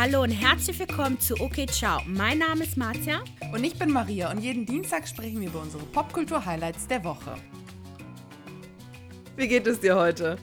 [0.00, 2.00] Hallo und herzlich willkommen zu Okay Ciao.
[2.06, 3.24] Mein Name ist Marzia.
[3.52, 7.34] Und ich bin Maria und jeden Dienstag sprechen wir über unsere Popkultur-Highlights der Woche.
[9.34, 10.38] Wie geht es dir heute?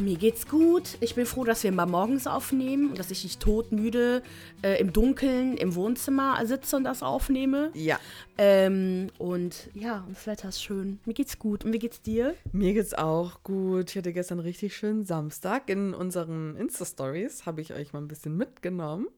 [0.00, 0.96] Mir geht's gut.
[1.00, 4.22] Ich bin froh, dass wir mal morgens aufnehmen und dass ich nicht todmüde
[4.62, 7.72] äh, im Dunkeln im Wohnzimmer sitze und das aufnehme.
[7.74, 7.98] Ja.
[8.38, 11.00] Ähm, und ja, das Wetter ist schön.
[11.04, 11.64] Mir geht's gut.
[11.64, 12.36] Und wie geht's dir?
[12.52, 13.90] Mir geht's auch gut.
[13.90, 15.68] Ich hatte gestern einen richtig schönen Samstag.
[15.68, 19.08] In unseren Insta-Stories habe ich euch mal ein bisschen mitgenommen.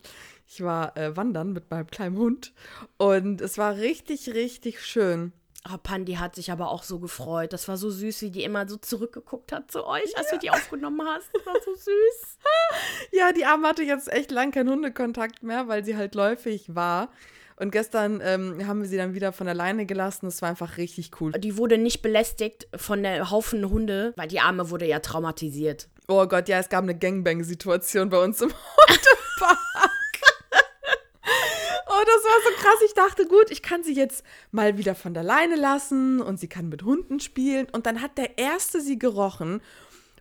[0.48, 2.54] Ich war äh, wandern mit meinem kleinen Hund
[2.96, 5.32] und es war richtig, richtig schön.
[5.68, 7.52] Oh, Pandi hat sich aber auch so gefreut.
[7.52, 10.36] Das war so süß, wie die immer so zurückgeguckt hat zu euch, als ja.
[10.36, 11.28] du die aufgenommen hast.
[11.34, 12.38] Das war so süß.
[13.12, 17.10] ja, die Arme hatte jetzt echt lang keinen Hundekontakt mehr, weil sie halt läufig war.
[17.56, 20.24] Und gestern ähm, haben wir sie dann wieder von alleine gelassen.
[20.24, 21.32] Das war einfach richtig cool.
[21.32, 25.88] Die wurde nicht belästigt von der Haufen Hunde, weil die Arme wurde ja traumatisiert.
[26.08, 28.50] Oh Gott, ja, es gab eine Gangbang-Situation bei uns im
[28.88, 29.58] Hundepark.
[31.92, 32.82] Oh, das war so krass.
[32.86, 36.46] Ich dachte, gut, ich kann sie jetzt mal wieder von der Leine lassen und sie
[36.46, 37.66] kann mit Hunden spielen.
[37.72, 39.60] Und dann hat der erste sie gerochen.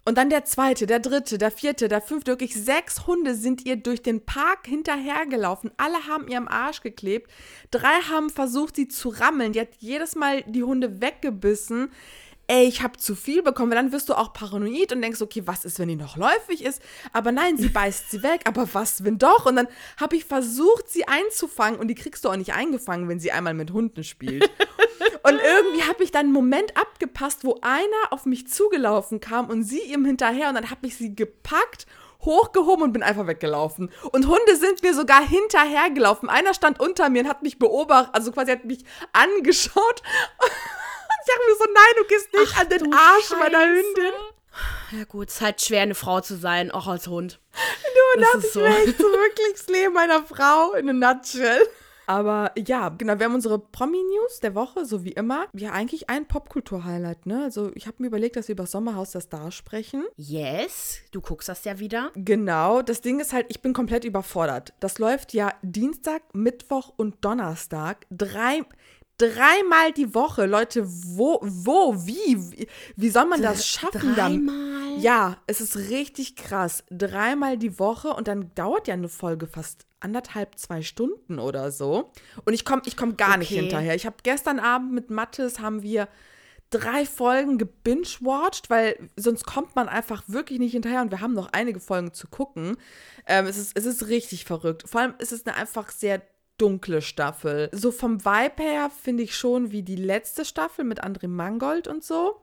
[0.04, 3.76] Und dann der zweite, der dritte, der vierte, der fünfte, wirklich sechs Hunde sind ihr
[3.76, 5.70] durch den Park hinterhergelaufen.
[5.78, 7.30] Alle haben ihr am Arsch geklebt.
[7.70, 9.54] Drei haben versucht, sie zu rammeln.
[9.54, 11.92] Die hat jedes Mal die Hunde weggebissen
[12.50, 15.44] ey, ich habe zu viel bekommen, weil dann wirst du auch paranoid und denkst, okay,
[15.46, 16.82] was ist, wenn die noch läufig ist?
[17.14, 19.46] Aber nein, sie beißt sie weg, aber was, wenn doch?
[19.46, 23.20] Und dann habe ich versucht, sie einzufangen und die kriegst du auch nicht eingefangen, wenn
[23.20, 24.50] sie einmal mit Hunden spielt.
[25.24, 29.64] und irgendwie habe ich dann einen Moment abgepasst, wo einer auf mich zugelaufen kam und
[29.64, 31.86] sie ihm hinterher und dann habe ich sie gepackt
[32.22, 33.90] hochgehoben und bin einfach weggelaufen.
[34.12, 36.28] Und Hunde sind mir sogar hinterhergelaufen.
[36.28, 38.84] Einer stand unter mir und hat mich beobachtet, also quasi hat mich
[39.14, 40.02] angeschaut.
[41.22, 43.38] Ich dachte mir so, nein, du gehst nicht Ach, an den Arsch Scheiße.
[43.38, 44.14] meiner Hündin.
[44.92, 47.40] Ja gut, es ist halt schwer, eine Frau zu sein, auch als Hund.
[47.54, 48.64] Du, das, das ist so.
[48.64, 51.68] echt so wirklich das Leben einer Frau in a nutshell.
[52.08, 55.46] Aber ja, genau, wir haben unsere Promi-News der Woche, so wie immer.
[55.54, 57.44] Ja, eigentlich ein Popkultur-Highlight, ne?
[57.44, 60.06] Also ich habe mir überlegt, dass wir über Sommerhaus der Star sprechen.
[60.18, 62.10] Yes, du guckst das ja wieder.
[62.16, 64.74] Genau, das Ding ist halt, ich bin komplett überfordert.
[64.80, 68.08] Das läuft ja Dienstag, Mittwoch und Donnerstag.
[68.10, 68.64] Drei,
[69.20, 70.48] dreimal die Woche.
[70.48, 72.68] Leute, wo, wo, wie?
[72.96, 74.56] Wie soll man das schaffen dreimal?
[74.96, 75.00] dann?
[75.00, 76.84] Ja, es ist richtig krass.
[76.90, 82.12] Dreimal die Woche und dann dauert ja eine Folge fast anderthalb, zwei Stunden oder so.
[82.46, 83.40] Und ich komme ich komm gar okay.
[83.40, 83.96] nicht hinterher.
[83.96, 86.08] Ich habe gestern Abend mit Mattes haben wir
[86.70, 91.52] drei Folgen gebingewatcht, weil sonst kommt man einfach wirklich nicht hinterher und wir haben noch
[91.52, 92.78] einige Folgen zu gucken.
[93.26, 94.84] Ähm, es, ist, es ist richtig verrückt.
[94.88, 96.22] Vor allem ist es eine einfach sehr
[96.60, 97.70] dunkle Staffel.
[97.72, 102.04] So vom Vibe her finde ich schon wie die letzte Staffel mit André Mangold und
[102.04, 102.42] so.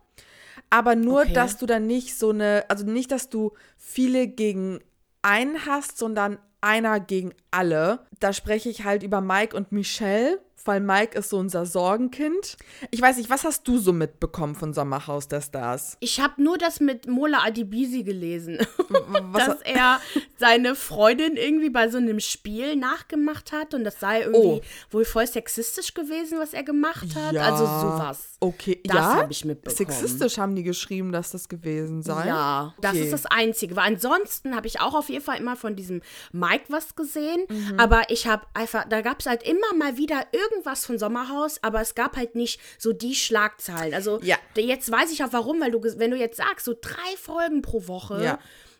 [0.71, 1.33] Aber nur, okay.
[1.33, 4.81] dass du dann nicht so eine, also nicht, dass du viele gegen
[5.23, 8.01] einen hast, sondern einer gegen alle.
[8.19, 12.57] Da spreche ich halt über Mike und Michelle weil Mike ist so unser Sorgenkind.
[12.91, 15.97] Ich weiß nicht, was hast du so mitbekommen von Sommerhaus der Stars?
[16.01, 18.59] Ich habe nur das mit Mola Adibisi gelesen,
[19.33, 20.01] dass er
[20.39, 24.61] seine Freundin irgendwie bei so einem Spiel nachgemacht hat und das sei irgendwie oh.
[24.91, 27.33] wohl voll sexistisch gewesen, was er gemacht hat.
[27.33, 27.43] Ja.
[27.43, 28.37] Also sowas.
[28.41, 29.15] Okay, das ja?
[29.17, 29.77] habe ich mitbekommen.
[29.77, 32.27] Sexistisch haben die geschrieben, dass das gewesen sei.
[32.27, 32.81] Ja, okay.
[32.81, 33.77] das ist das Einzige.
[33.77, 37.79] Weil ansonsten habe ich auch auf jeden Fall immer von diesem Mike was gesehen, mhm.
[37.79, 40.27] aber ich habe einfach, da gab es halt immer mal wieder
[40.57, 43.95] irgendwie irgendwas von Sommerhaus, aber es gab halt nicht so die Schlagzeilen.
[43.95, 44.37] Also ja.
[44.57, 47.87] jetzt weiß ich auch warum, weil du, wenn du jetzt sagst, so drei Folgen pro
[47.87, 48.23] Woche.
[48.23, 48.39] Ja.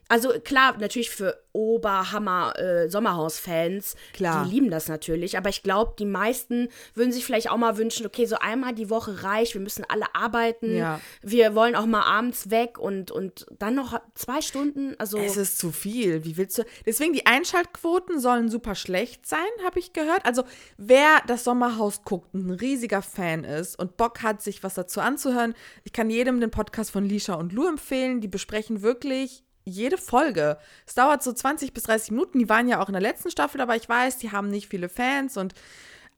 [0.09, 5.39] Also klar, natürlich für Oberhammer äh, Sommerhaus-Fans, die lieben das natürlich.
[5.39, 8.91] Aber ich glaube, die meisten würden sich vielleicht auch mal wünschen, okay, so einmal die
[8.91, 11.01] Woche reicht, wir müssen alle arbeiten, ja.
[11.23, 14.95] wir wollen auch mal abends weg und, und dann noch zwei Stunden.
[14.99, 16.25] Also es ist zu viel.
[16.25, 16.65] Wie willst du?
[16.85, 20.25] Deswegen die Einschaltquoten sollen super schlecht sein, habe ich gehört.
[20.27, 20.45] Also
[20.77, 25.55] wer das Sommerhaus guckt, ein riesiger Fan ist und Bock hat, sich was dazu anzuhören,
[25.85, 28.21] ich kann jedem den Podcast von Lisha und Lou empfehlen.
[28.21, 30.59] Die besprechen wirklich jede Folge.
[30.87, 32.39] Es dauert so 20 bis 30 Minuten.
[32.39, 34.89] Die waren ja auch in der letzten Staffel, aber ich weiß, die haben nicht viele
[34.89, 35.55] Fans und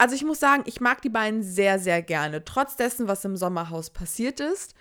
[0.01, 3.37] also ich muss sagen, ich mag die beiden sehr, sehr gerne, trotz dessen, was im
[3.37, 4.75] Sommerhaus passiert ist.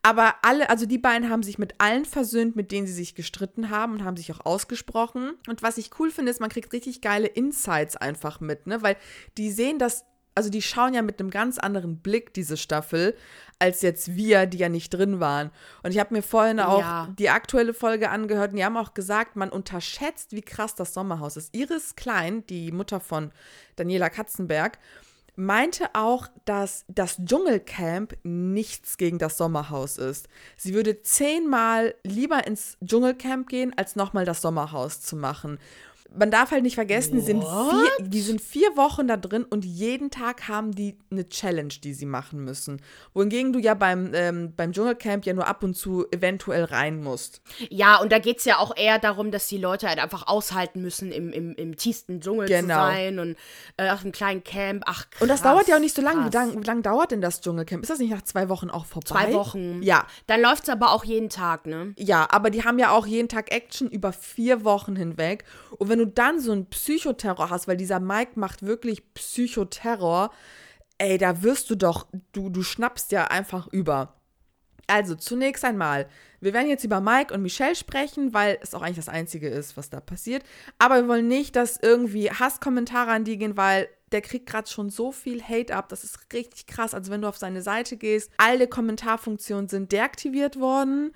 [0.00, 3.68] Aber alle, also die beiden haben sich mit allen versöhnt, mit denen sie sich gestritten
[3.68, 5.34] haben und haben sich auch ausgesprochen.
[5.46, 8.82] Und was ich cool finde, ist, man kriegt richtig geile Insights einfach mit, ne?
[8.82, 8.96] Weil
[9.36, 10.04] die sehen das
[10.34, 13.14] also die schauen ja mit einem ganz anderen Blick diese Staffel,
[13.62, 15.52] als jetzt wir, die ja nicht drin waren.
[15.84, 17.08] Und ich habe mir vorhin auch ja.
[17.16, 21.36] die aktuelle Folge angehört und die haben auch gesagt, man unterschätzt, wie krass das Sommerhaus
[21.36, 21.54] ist.
[21.54, 23.30] Iris Klein, die Mutter von
[23.76, 24.80] Daniela Katzenberg,
[25.36, 30.28] meinte auch, dass das Dschungelcamp nichts gegen das Sommerhaus ist.
[30.56, 35.58] Sie würde zehnmal lieber ins Dschungelcamp gehen, als nochmal das Sommerhaus zu machen
[36.16, 39.64] man darf halt nicht vergessen, die sind, vier, die sind vier Wochen da drin und
[39.64, 42.80] jeden Tag haben die eine Challenge, die sie machen müssen.
[43.14, 47.40] Wohingegen du ja beim, ähm, beim Dschungelcamp ja nur ab und zu eventuell rein musst.
[47.70, 50.82] Ja, und da geht es ja auch eher darum, dass die Leute halt einfach aushalten
[50.82, 52.74] müssen, im, im, im tiefsten Dschungel zu Genau.
[52.74, 53.36] sein und
[53.76, 54.82] äh, auf einem kleinen Camp.
[54.86, 56.20] Ach, krass, Und das dauert ja auch nicht so lange.
[56.26, 56.34] Wie krass.
[56.52, 57.82] lang, wie lang dauert denn das Dschungelcamp?
[57.82, 59.06] Ist das nicht nach zwei Wochen auch vorbei?
[59.06, 59.82] Zwei Wochen.
[59.82, 60.06] Ja.
[60.26, 61.94] Dann läuft es aber auch jeden Tag, ne?
[61.98, 65.44] Ja, aber die haben ja auch jeden Tag Action über vier Wochen hinweg.
[65.78, 70.30] Und wenn du dann so einen Psychoterror hast, weil dieser Mike macht wirklich Psychoterror,
[70.98, 74.14] ey, da wirst du doch, du, du schnappst ja einfach über.
[74.86, 76.08] Also zunächst einmal,
[76.40, 79.76] wir werden jetzt über Mike und Michelle sprechen, weil es auch eigentlich das Einzige ist,
[79.76, 80.44] was da passiert.
[80.78, 84.90] Aber wir wollen nicht, dass irgendwie Hasskommentare an die gehen, weil der kriegt gerade schon
[84.90, 85.88] so viel Hate ab.
[85.88, 86.94] Das ist richtig krass.
[86.94, 91.12] Also wenn du auf seine Seite gehst, alle Kommentarfunktionen sind deaktiviert worden.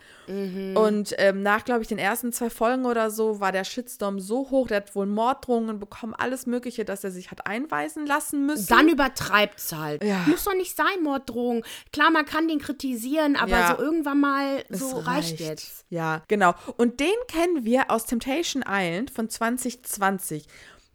[0.75, 4.50] Und ähm, nach, glaube ich, den ersten zwei Folgen oder so war der Shitstorm so
[4.50, 8.66] hoch, der hat wohl Morddrohungen bekommen, alles Mögliche, dass er sich hat einweisen lassen müssen.
[8.69, 10.02] Dann übertreibt es halt.
[10.02, 10.25] Ja.
[10.26, 11.64] Muss doch nicht sein, Morddrohung.
[11.92, 13.76] Klar, man kann den kritisieren, aber Ja.
[13.76, 15.84] so irgendwann mal, so reicht jetzt.
[15.90, 16.54] Ja, genau.
[16.76, 20.46] Und den kennen wir aus Temptation Island von 2020.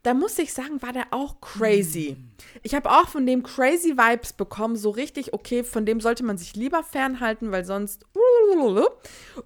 [0.04, 2.18] Da muss ich sagen, war der auch crazy.
[2.64, 6.38] Ich habe auch von dem crazy Vibes bekommen, so richtig, okay, von dem sollte man
[6.38, 8.06] sich lieber fernhalten, weil sonst.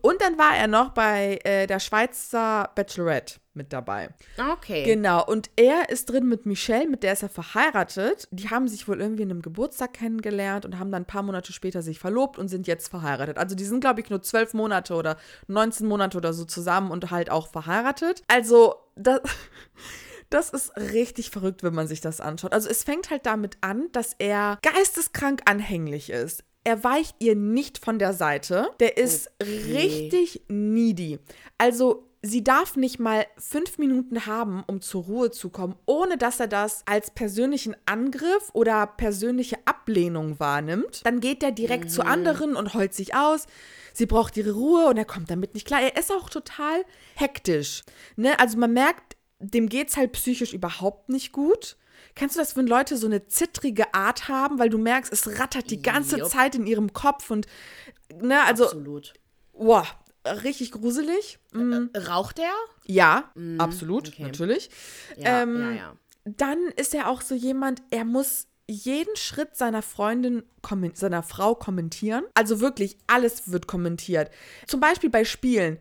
[0.02, 4.10] Und dann war er noch bei äh, der Schweizer Bachelorette mit dabei.
[4.54, 4.84] Okay.
[4.84, 8.28] Genau, und er ist drin mit Michelle, mit der ist er verheiratet.
[8.32, 11.54] Die haben sich wohl irgendwie in einem Geburtstag kennengelernt und haben dann ein paar Monate
[11.54, 13.38] später sich verlobt und sind jetzt verheiratet.
[13.38, 15.18] Also die sind, glaube ich, nur zwölf Monate oder
[15.48, 18.24] 19 Monate oder so zusammen und halt auch verheiratet.
[18.28, 19.22] Also, das,
[20.30, 22.54] das ist richtig verrückt, wenn man sich das anschaut.
[22.54, 26.44] Also es fängt halt damit an, dass er geisteskrank anhänglich ist.
[26.64, 28.70] Er weicht ihr nicht von der Seite.
[28.80, 31.20] Der ist richtig needy.
[31.60, 36.40] Also sie darf nicht mal fünf Minuten haben, um zur Ruhe zu kommen, ohne dass
[36.40, 41.06] er das als persönlichen Angriff oder persönliche Ablehnung wahrnimmt.
[41.06, 43.46] Dann geht er direkt zu anderen und heult sich aus.
[43.94, 45.82] Sie braucht ihre Ruhe und er kommt damit nicht klar.
[45.82, 46.84] Er ist auch total
[47.16, 47.84] hektisch.
[48.16, 48.40] Ne?
[48.40, 51.78] Also man merkt, dem geht's halt psychisch überhaupt nicht gut.
[52.14, 55.70] Kennst du das, wenn Leute so eine zittrige Art haben, weil du merkst, es rattert
[55.70, 56.30] die ganze Jupp.
[56.30, 57.46] Zeit in ihrem Kopf und
[58.22, 59.14] ne, also, Absolut.
[59.54, 59.86] wow,
[60.44, 61.40] richtig gruselig.
[61.52, 62.54] Mm, Raucht er?
[62.86, 64.24] ja, absolut, okay.
[64.24, 64.70] natürlich.
[65.18, 65.96] Ja, Ähm, ja, ja.
[66.26, 70.44] Dann ist er auch so jemand, er muss jeden Schritt seiner Freundin,
[70.94, 72.24] seiner Frau kommentieren.
[72.34, 74.32] Also wirklich, alles wird kommentiert.
[74.68, 75.80] Zum Beispiel bei Spielen.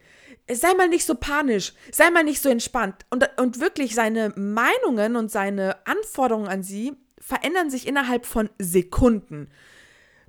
[0.51, 3.07] Sei mal nicht so panisch, sei mal nicht so entspannt.
[3.09, 9.49] Und, und wirklich seine Meinungen und seine Anforderungen an sie verändern sich innerhalb von Sekunden.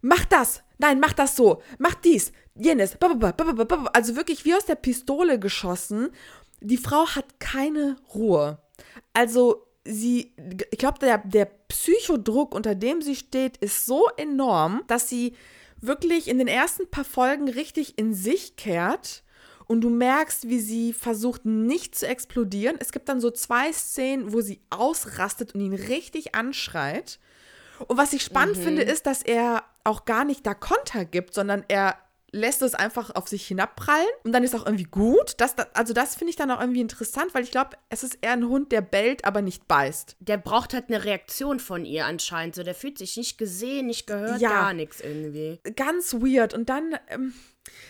[0.02, 2.98] Mach das, nein, mach das so, mach dies, jenes.
[3.92, 6.10] Also wirklich wie aus der Pistole geschossen.
[6.62, 8.60] Die Frau hat keine Ruhe.
[9.14, 10.34] Also sie,
[10.72, 15.36] ich glaube, der, der Psychodruck, unter dem sie steht, ist so enorm, dass sie
[15.80, 19.24] wirklich in den ersten paar Folgen richtig in sich kehrt.
[19.68, 22.78] Und du merkst, wie sie versucht, nicht zu explodieren.
[22.80, 27.20] Es gibt dann so zwei Szenen, wo sie ausrastet und ihn richtig anschreit.
[27.88, 31.64] Und was ich spannend finde, ist, dass er auch gar nicht da Konter gibt, sondern
[31.68, 31.98] er
[32.36, 35.36] lässt es einfach auf sich hinabprallen und dann ist auch irgendwie gut.
[35.38, 38.34] Das, also das finde ich dann auch irgendwie interessant, weil ich glaube, es ist eher
[38.34, 40.18] ein Hund, der bellt, aber nicht beißt.
[40.20, 42.56] Der braucht halt eine Reaktion von ihr anscheinend.
[42.56, 44.50] So, der fühlt sich nicht gesehen, nicht gehört, Ja.
[44.50, 45.60] gar nichts irgendwie.
[45.76, 46.54] Ganz weird.
[46.54, 47.34] Und dann, ähm,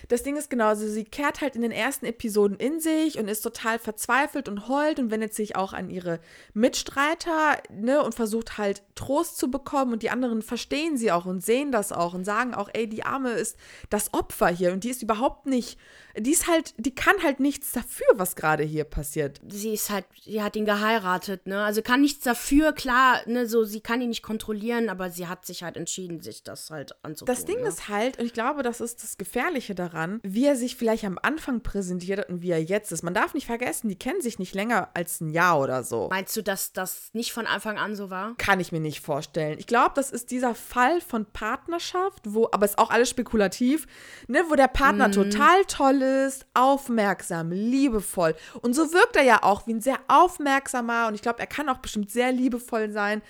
[0.08, 3.42] das Ding ist genauso, sie kehrt halt in den ersten Episoden in sich und ist
[3.42, 6.20] total verzweifelt und heult und wendet sich auch an ihre
[6.54, 11.44] Mitstreiter, ne, und versucht halt Trost zu bekommen und die anderen verstehen sie auch und
[11.44, 13.58] sehen das auch und sagen auch, ey, die Arme ist
[13.90, 15.78] das Opfer hier und die ist überhaupt nicht,
[16.18, 19.42] die ist halt, die kann halt nichts dafür, was gerade hier passiert.
[19.48, 21.64] Sie ist halt, sie hat ihn geheiratet, ne?
[21.64, 25.46] Also kann nichts dafür, klar, ne, so, sie kann ihn nicht kontrollieren, aber sie hat
[25.46, 27.34] sich halt entschieden, sich das halt anzutun.
[27.34, 27.68] Das Ding ne?
[27.68, 31.20] ist halt, und ich glaube, das ist das Gefährliche daran, wie er sich vielleicht am
[31.22, 33.04] Anfang präsentiert und wie er jetzt ist.
[33.04, 36.08] Man darf nicht vergessen, die kennen sich nicht länger als ein Jahr oder so.
[36.10, 38.36] Meinst du, dass das nicht von Anfang an so war?
[38.38, 39.58] Kann ich mir nicht vorstellen.
[39.60, 43.88] Ich glaube, das ist dieser Fall von Partnerschaft, wo, aber ist auch alles spekulativ,
[44.28, 48.36] ne, wo der Partner total toll ist, aufmerksam, liebevoll.
[48.62, 51.70] Und so wirkt er ja auch wie ein sehr aufmerksamer und ich glaube, er kann
[51.70, 53.22] auch bestimmt sehr liebevoll sein.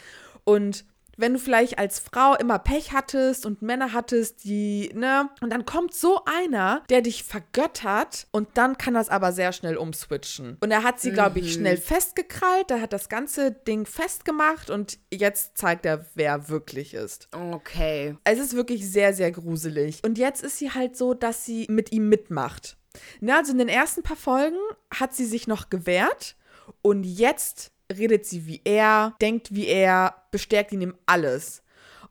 [0.44, 0.86] Und
[1.18, 5.66] wenn du vielleicht als Frau immer Pech hattest und Männer hattest, die, ne, und dann
[5.66, 10.58] kommt so einer, der dich vergöttert und dann kann das aber sehr schnell umswitchen.
[10.60, 15.00] Und er hat sie, glaube ich, schnell festgekrallt, er hat das ganze Ding festgemacht und
[15.12, 17.30] jetzt zeigt er, wer er wirklich ist.
[17.32, 18.18] Okay.
[18.24, 20.02] Es ist wirklich sehr, sehr gruselig.
[20.04, 22.78] Und jetzt ist sie halt so, dass sie mit ihm mitmacht.
[23.20, 24.58] Ne, also in den ersten paar Folgen
[24.90, 26.36] hat sie sich noch gewehrt
[26.82, 31.62] Und jetzt redet sie wie er, denkt wie er, bestärkt ihn in alles.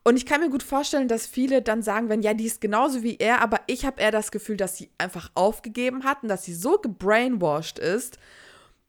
[0.06, 3.02] Und ich kann mir gut vorstellen, dass viele dann sagen, wenn ja, die ist genauso
[3.02, 6.44] wie er, aber ich habe eher das Gefühl, dass sie einfach aufgegeben hat und dass
[6.44, 8.18] sie so gebrainwashed ist,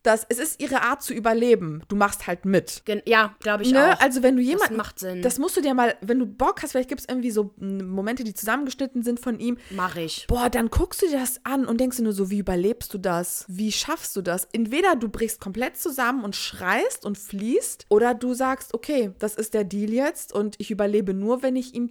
[0.05, 1.81] dass es ist ihre Art zu überleben.
[1.87, 2.81] Du machst halt mit.
[2.85, 3.93] Gen ja, glaube ich Ne?
[3.93, 3.99] auch.
[4.01, 5.21] Also wenn du das jemanden, macht Sinn.
[5.21, 8.23] das musst du dir mal, wenn du Bock hast, vielleicht gibt es irgendwie so Momente,
[8.23, 9.57] die zusammengeschnitten sind von ihm.
[9.71, 10.25] Mache ich.
[10.27, 12.97] Boah, dann guckst du dir das an und denkst dir nur so, wie überlebst du
[12.97, 13.45] das?
[13.47, 14.47] Wie schaffst du das?
[14.51, 19.53] Entweder du brichst komplett zusammen und schreist und fließt, oder du sagst, okay, das ist
[19.53, 21.89] der Deal jetzt und ich überlebe nur, wenn ich ihm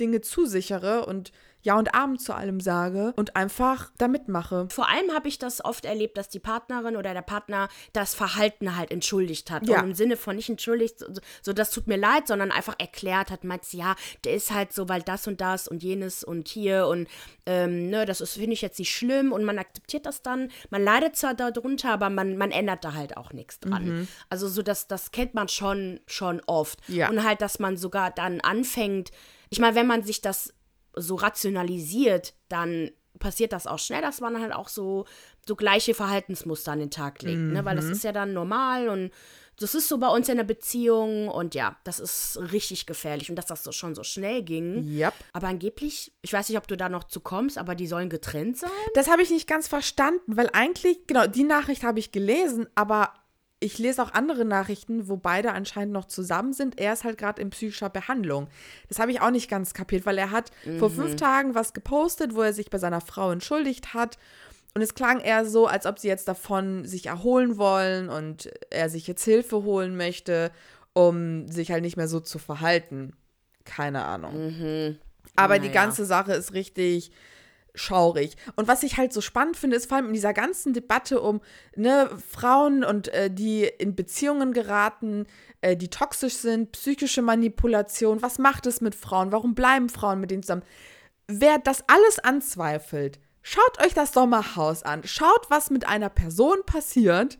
[0.00, 4.68] Dinge zusichere und Ja und Abend zu allem sage und einfach da mitmache.
[4.70, 8.76] Vor allem habe ich das oft erlebt, dass die Partnerin oder der Partner das Verhalten
[8.76, 9.66] halt entschuldigt hat.
[9.66, 9.80] Ja.
[9.80, 11.06] Und im Sinne von nicht entschuldigt, so,
[11.40, 14.88] so das tut mir leid, sondern einfach erklärt hat, meint ja, der ist halt so,
[14.88, 17.08] weil das und das und jenes und hier und
[17.46, 20.50] ähm, ne, das ist, finde ich jetzt nicht schlimm und man akzeptiert das dann.
[20.70, 24.08] Man leidet zwar darunter, aber man, man ändert da halt auch nichts dran.
[24.28, 26.78] Also so, das, das kennt man schon, schon oft.
[26.88, 27.08] Ja.
[27.08, 29.10] Und halt, dass man sogar dann anfängt,
[29.50, 30.54] ich meine, wenn man sich das
[30.94, 35.06] so rationalisiert, dann passiert das auch schnell, dass man halt auch so,
[35.46, 37.64] so gleiche Verhaltensmuster an den Tag legt, ne?
[37.64, 39.12] weil das ist ja dann normal und
[39.60, 43.36] das ist so bei uns in der Beziehung und ja, das ist richtig gefährlich und
[43.36, 44.82] dass das so schon so schnell ging.
[44.98, 45.14] Yep.
[45.32, 48.58] Aber angeblich, ich weiß nicht, ob du da noch zu kommst, aber die sollen getrennt
[48.58, 48.70] sein.
[48.94, 53.12] Das habe ich nicht ganz verstanden, weil eigentlich, genau, die Nachricht habe ich gelesen, aber
[53.62, 56.78] ich lese auch andere Nachrichten, wo beide anscheinend noch zusammen sind.
[56.80, 58.48] Er ist halt gerade in psychischer Behandlung.
[58.88, 62.34] Das habe ich auch nicht ganz kapiert, weil er hat vor fünf Tagen was gepostet,
[62.34, 64.18] wo er sich bei seiner Frau entschuldigt hat.
[64.74, 68.88] Und es klang eher so, als ob sie jetzt davon sich erholen wollen und er
[68.88, 70.50] sich jetzt Hilfe holen möchte,
[70.94, 73.12] um sich halt nicht mehr so zu verhalten.
[73.64, 74.96] Keine Ahnung.
[75.36, 75.82] Aber die Naja.
[75.82, 77.12] ganze Sache ist richtig
[77.74, 78.36] schaurig.
[78.56, 81.40] Und was ich halt so spannend finde, ist vor allem in dieser ganzen Debatte um
[81.74, 85.26] ne, Frauen und äh, die in Beziehungen geraten,
[85.62, 90.30] äh, die toxisch sind, psychische Manipulation, was macht es mit Frauen, warum bleiben Frauen mit
[90.30, 90.64] denen zusammen?
[91.28, 95.02] Wer das alles anzweifelt, schaut euch das Sommerhaus an.
[95.04, 97.38] Schaut, was mit einer Person passiert,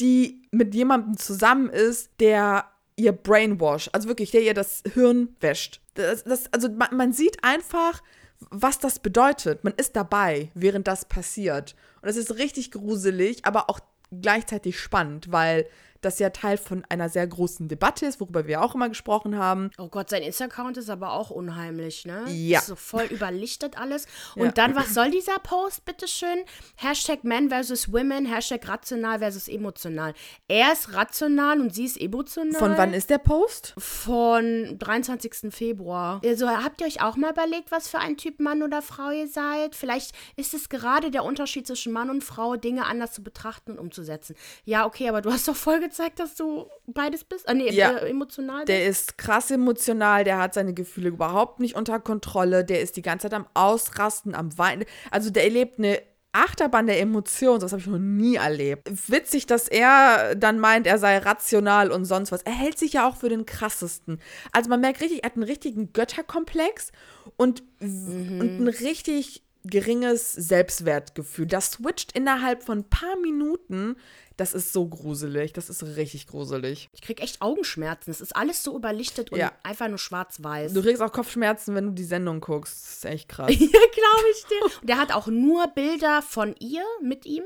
[0.00, 5.80] die mit jemandem zusammen ist, der ihr Brainwash, also wirklich, der ihr das Hirn wäscht.
[5.94, 8.02] Das, das, also man, man sieht einfach,
[8.50, 9.64] was das bedeutet.
[9.64, 11.74] Man ist dabei, während das passiert.
[12.00, 13.80] Und es ist richtig gruselig, aber auch
[14.10, 15.66] gleichzeitig spannend, weil
[16.04, 19.70] das ja Teil von einer sehr großen Debatte ist, worüber wir auch immer gesprochen haben.
[19.78, 22.24] Oh Gott, sein Insta-Account ist aber auch unheimlich, ne?
[22.28, 22.58] Ja.
[22.58, 24.06] Ist so voll überlichtet alles.
[24.34, 24.52] Und Ja.
[24.52, 26.44] dann, was soll dieser Post, bitteschön?
[26.76, 30.14] Hashtag Man versus Women, Hashtag rational versus emotional.
[30.48, 32.58] Er ist rational und sie ist emotional.
[32.58, 33.74] Von wann ist der Post?
[33.78, 35.52] Von 23.
[35.54, 36.20] Februar.
[36.24, 39.28] Also habt ihr euch auch mal überlegt, was für ein Typ Mann oder Frau ihr
[39.28, 39.74] seid?
[39.74, 43.78] Vielleicht ist es gerade der Unterschied zwischen Mann und Frau, Dinge anders zu betrachten und
[43.78, 44.34] umzusetzen.
[44.64, 47.48] Ja, okay, aber du hast doch voll gezeigt, dass du beides bist.
[47.48, 47.92] Ah, nee, Ja.
[47.98, 48.68] äh, emotional bist.
[48.68, 53.02] Der ist krass emotional, der hat seine Gefühle überhaupt nicht unter Kontrolle, der ist die
[53.02, 54.84] ganze Zeit am Ausrasten, am Weinen.
[55.10, 56.00] Also der erlebt eine
[56.34, 58.88] Achterbahn der Emotionen, das habe ich noch nie erlebt.
[59.10, 62.40] Witzig, dass er dann meint, er sei rational und sonst was.
[62.42, 64.18] Er hält sich ja auch für den krassesten.
[64.50, 66.90] Also man merkt richtig, er hat einen richtigen Götterkomplex
[67.36, 71.46] und, und ein richtig geringes Selbstwertgefühl.
[71.46, 73.96] Das switcht innerhalb von ein paar Minuten.
[74.36, 75.52] Das ist so gruselig.
[75.52, 76.88] Das ist richtig gruselig.
[76.92, 78.10] Ich krieg echt Augenschmerzen.
[78.10, 79.52] Es ist alles so überlichtet und Ja.
[79.62, 80.72] einfach nur schwarz-weiß.
[80.72, 82.82] Du kriegst auch Kopfschmerzen, wenn du die Sendung guckst.
[82.84, 83.50] Das ist echt krass.
[83.50, 84.80] ja, glaube ich dir.
[84.80, 87.42] Und der hat auch nur Bilder von ihr mit ihm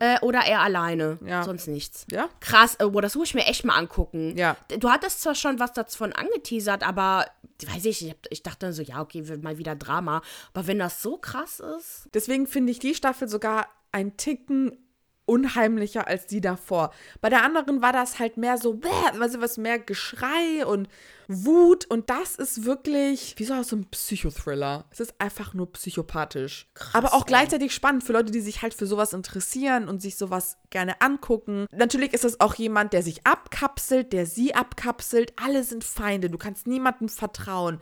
[0.00, 1.18] äh, oder er alleine.
[1.20, 1.28] Mhm.
[1.28, 1.42] Ja.
[1.42, 2.06] Sonst nichts.
[2.10, 2.28] Ja?
[2.40, 4.36] Krass, boah, das muss ich mir echt mal angucken.
[4.36, 4.56] Ja.
[4.78, 7.26] Du hattest zwar schon was davon angeteasert, aber
[7.66, 10.22] weiß ich, ich, hab- ich dachte dann so, ja, okay, mal wieder Drama.
[10.52, 12.08] Aber wenn das so krass ist.
[12.14, 14.78] Deswegen finde ich die Staffel sogar ein Ticken
[15.26, 16.92] unheimlicher als die davor.
[17.20, 18.80] Bei der anderen war das halt mehr so,
[19.20, 20.88] also was mehr Geschrei und
[21.28, 24.84] Wut und das ist wirklich wie so aus einem Psychothriller.
[24.90, 26.68] Es ist einfach nur psychopathisch.
[26.92, 30.58] Aber auch gleichzeitig spannend für Leute, die sich halt für sowas interessieren und sich sowas
[30.70, 31.66] gerne angucken.
[31.72, 35.32] Natürlich ist es auch jemand, der sich abkapselt, der sie abkapselt.
[35.36, 36.28] Alle sind Feinde.
[36.28, 37.78] Du kannst niemandem vertrauen.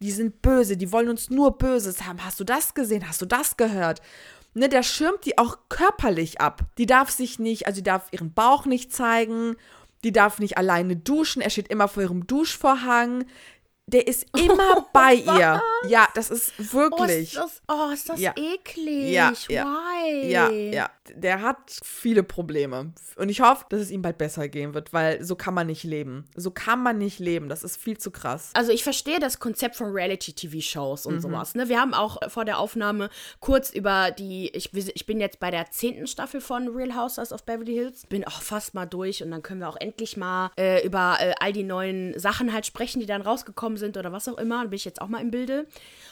[0.00, 2.24] Die sind böse, die wollen uns nur Böses haben.
[2.24, 3.08] Hast du das gesehen?
[3.08, 4.00] Hast du das gehört?
[4.54, 6.62] Ne, der schirmt die auch körperlich ab.
[6.78, 9.56] Die darf sich nicht, also die darf ihren Bauch nicht zeigen,
[10.04, 13.24] die darf nicht alleine duschen, er steht immer vor ihrem Duschvorhang.
[13.86, 15.60] Der ist immer bei ihr.
[15.88, 17.34] Ja, das ist Oh, wirklich.
[17.34, 18.32] ist das, oh, ist das Ja.
[18.36, 19.12] eklig.
[19.12, 19.64] Ja, ja.
[19.64, 20.30] Nein.
[20.30, 20.90] Ja, ja.
[21.16, 22.92] Der hat viele Probleme.
[23.16, 25.84] Und ich hoffe, dass es ihm bald besser gehen wird, weil so kann man nicht
[25.84, 26.24] leben.
[26.34, 27.48] So kann man nicht leben.
[27.48, 28.50] Das ist viel zu krass.
[28.54, 31.54] Also ich verstehe das Konzept von Reality-TV-Shows und sowas.
[31.54, 31.68] Ne?
[31.68, 35.70] Wir haben auch vor der Aufnahme kurz über die, ich, ich bin jetzt bei der
[35.70, 39.42] zehnten Staffel von Real Housewives of Beverly Hills, bin auch fast mal durch und dann
[39.42, 43.06] können wir auch endlich mal äh, über äh, all die neuen Sachen halt sprechen, die
[43.06, 44.62] dann rausgekommen sind oder was auch immer.
[44.62, 45.66] Da bin ich jetzt auch mal im Bilde.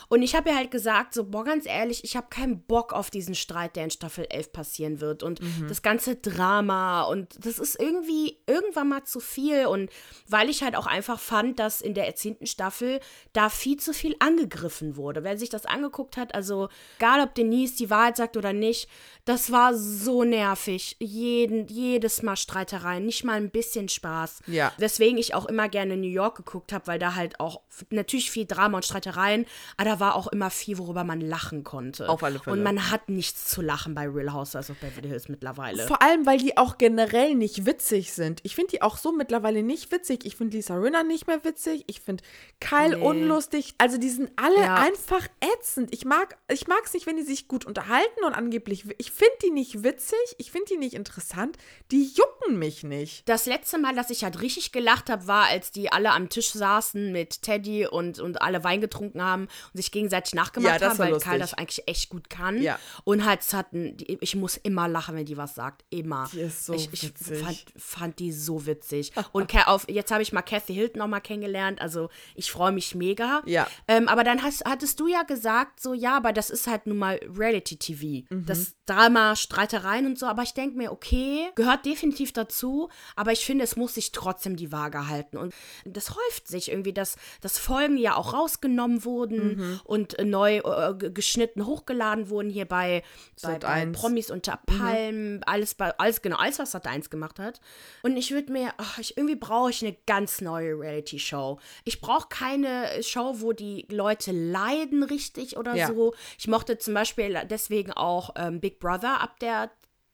[0.08, 3.10] Und ich habe ihr halt gesagt, so, boah, ganz ehrlich, ich habe keinen Bock auf
[3.10, 5.22] diesen Streit, der in Staffel 11 passieren wird.
[5.22, 7.02] Und das ganze Drama.
[7.02, 9.66] Und das ist irgendwie irgendwann mal zu viel.
[9.66, 9.90] Und
[10.28, 13.00] weil ich halt auch einfach fand, dass in der erzehnten Staffel
[13.32, 15.24] da viel zu viel angegriffen wurde.
[15.24, 18.88] Wer sich das angeguckt hat, also egal ob Denise die Wahrheit sagt oder nicht,
[19.24, 20.96] das war so nervig.
[20.98, 24.40] Jeden, jedes Mal Streitereien, nicht mal ein bisschen Spaß.
[24.46, 24.72] Ja.
[24.78, 27.60] Weswegen ich auch immer gerne New York geguckt habe, weil da halt auch
[27.90, 29.46] natürlich viel Drama und Streitereien,
[29.76, 32.08] aber da war auch immer viel, worüber man lachen konnte.
[32.08, 32.56] Auf alle Fälle.
[32.56, 35.86] Und man hat nichts zu lachen bei Real Housewives of Beverly Hills mittlerweile.
[35.86, 38.40] Vor allem, weil die auch generell nicht witzig sind.
[38.42, 40.24] Ich finde die auch so mittlerweile nicht witzig.
[40.24, 41.84] Ich finde Lisa Rinna nicht mehr witzig.
[41.86, 42.24] Ich finde
[42.60, 43.04] Kyle Nee.
[43.04, 43.74] unlustig.
[43.78, 44.74] Also die sind alle Ja.
[44.76, 45.92] einfach ätzend.
[45.94, 48.84] Ich mag ich es nicht, wenn die sich gut unterhalten und angeblich.
[48.98, 50.18] Ich finde die nicht witzig.
[50.38, 51.56] Ich finde die nicht interessant.
[51.90, 53.28] Die jucken mich nicht.
[53.28, 56.50] Das letzte Mal, dass ich halt richtig gelacht habe, war, als die alle am Tisch
[56.52, 60.98] saßen mit Teddy und, und alle Wein getrunken haben und sich gegenseitig nachgemacht Ja, haben,
[60.98, 61.28] weil lustig.
[61.28, 62.60] Karl das eigentlich echt gut kann.
[62.62, 62.78] Ja.
[63.04, 65.84] Und halt hatten, ich muss immer lachen, wenn die was sagt.
[65.90, 66.28] Immer.
[66.32, 67.38] Die ist so ich, ich witzig.
[67.38, 69.12] fand, fand die so witzig.
[69.32, 71.80] Und auf, jetzt habe ich mal Kathy Hilton noch mal kennengelernt.
[71.80, 73.42] Also ich freue mich mega.
[73.46, 73.66] Ja.
[73.88, 76.98] Ähm, aber dann hast, hattest du ja gesagt, so ja, aber das ist halt nun
[76.98, 78.24] mal Reality-TV.
[78.34, 78.46] Mhm.
[78.46, 80.26] Das Drama, Streitereien und so.
[80.26, 82.88] Aber ich denke mir, okay, gehört definitiv dazu.
[83.16, 85.36] Aber ich finde, es muss sich trotzdem die Waage halten.
[85.36, 85.54] Und
[85.84, 89.80] das häuft sich irgendwie, dass, dass Folgen ja auch rausgenommen wurden Mhm.
[89.84, 93.02] und neu äh, ge- geschnitten hochgeladen wurden hier bei,
[93.42, 93.98] bei, bei 1.
[93.98, 94.78] Promis unter Mhm.
[94.78, 97.60] Palmen, alles bei, alles, genau, alles, was Sat 1 gemacht hat.
[98.02, 101.58] Und ich würde mir, ach, ich, irgendwie brauche ich eine ganz neue Reality-Show.
[101.84, 105.86] Ich brauche keine Show, wo die Leute leiden richtig oder Ja.
[105.88, 106.14] so.
[106.38, 109.70] Ich mochte zum Beispiel deswegen auch ähm, Big Brother ab der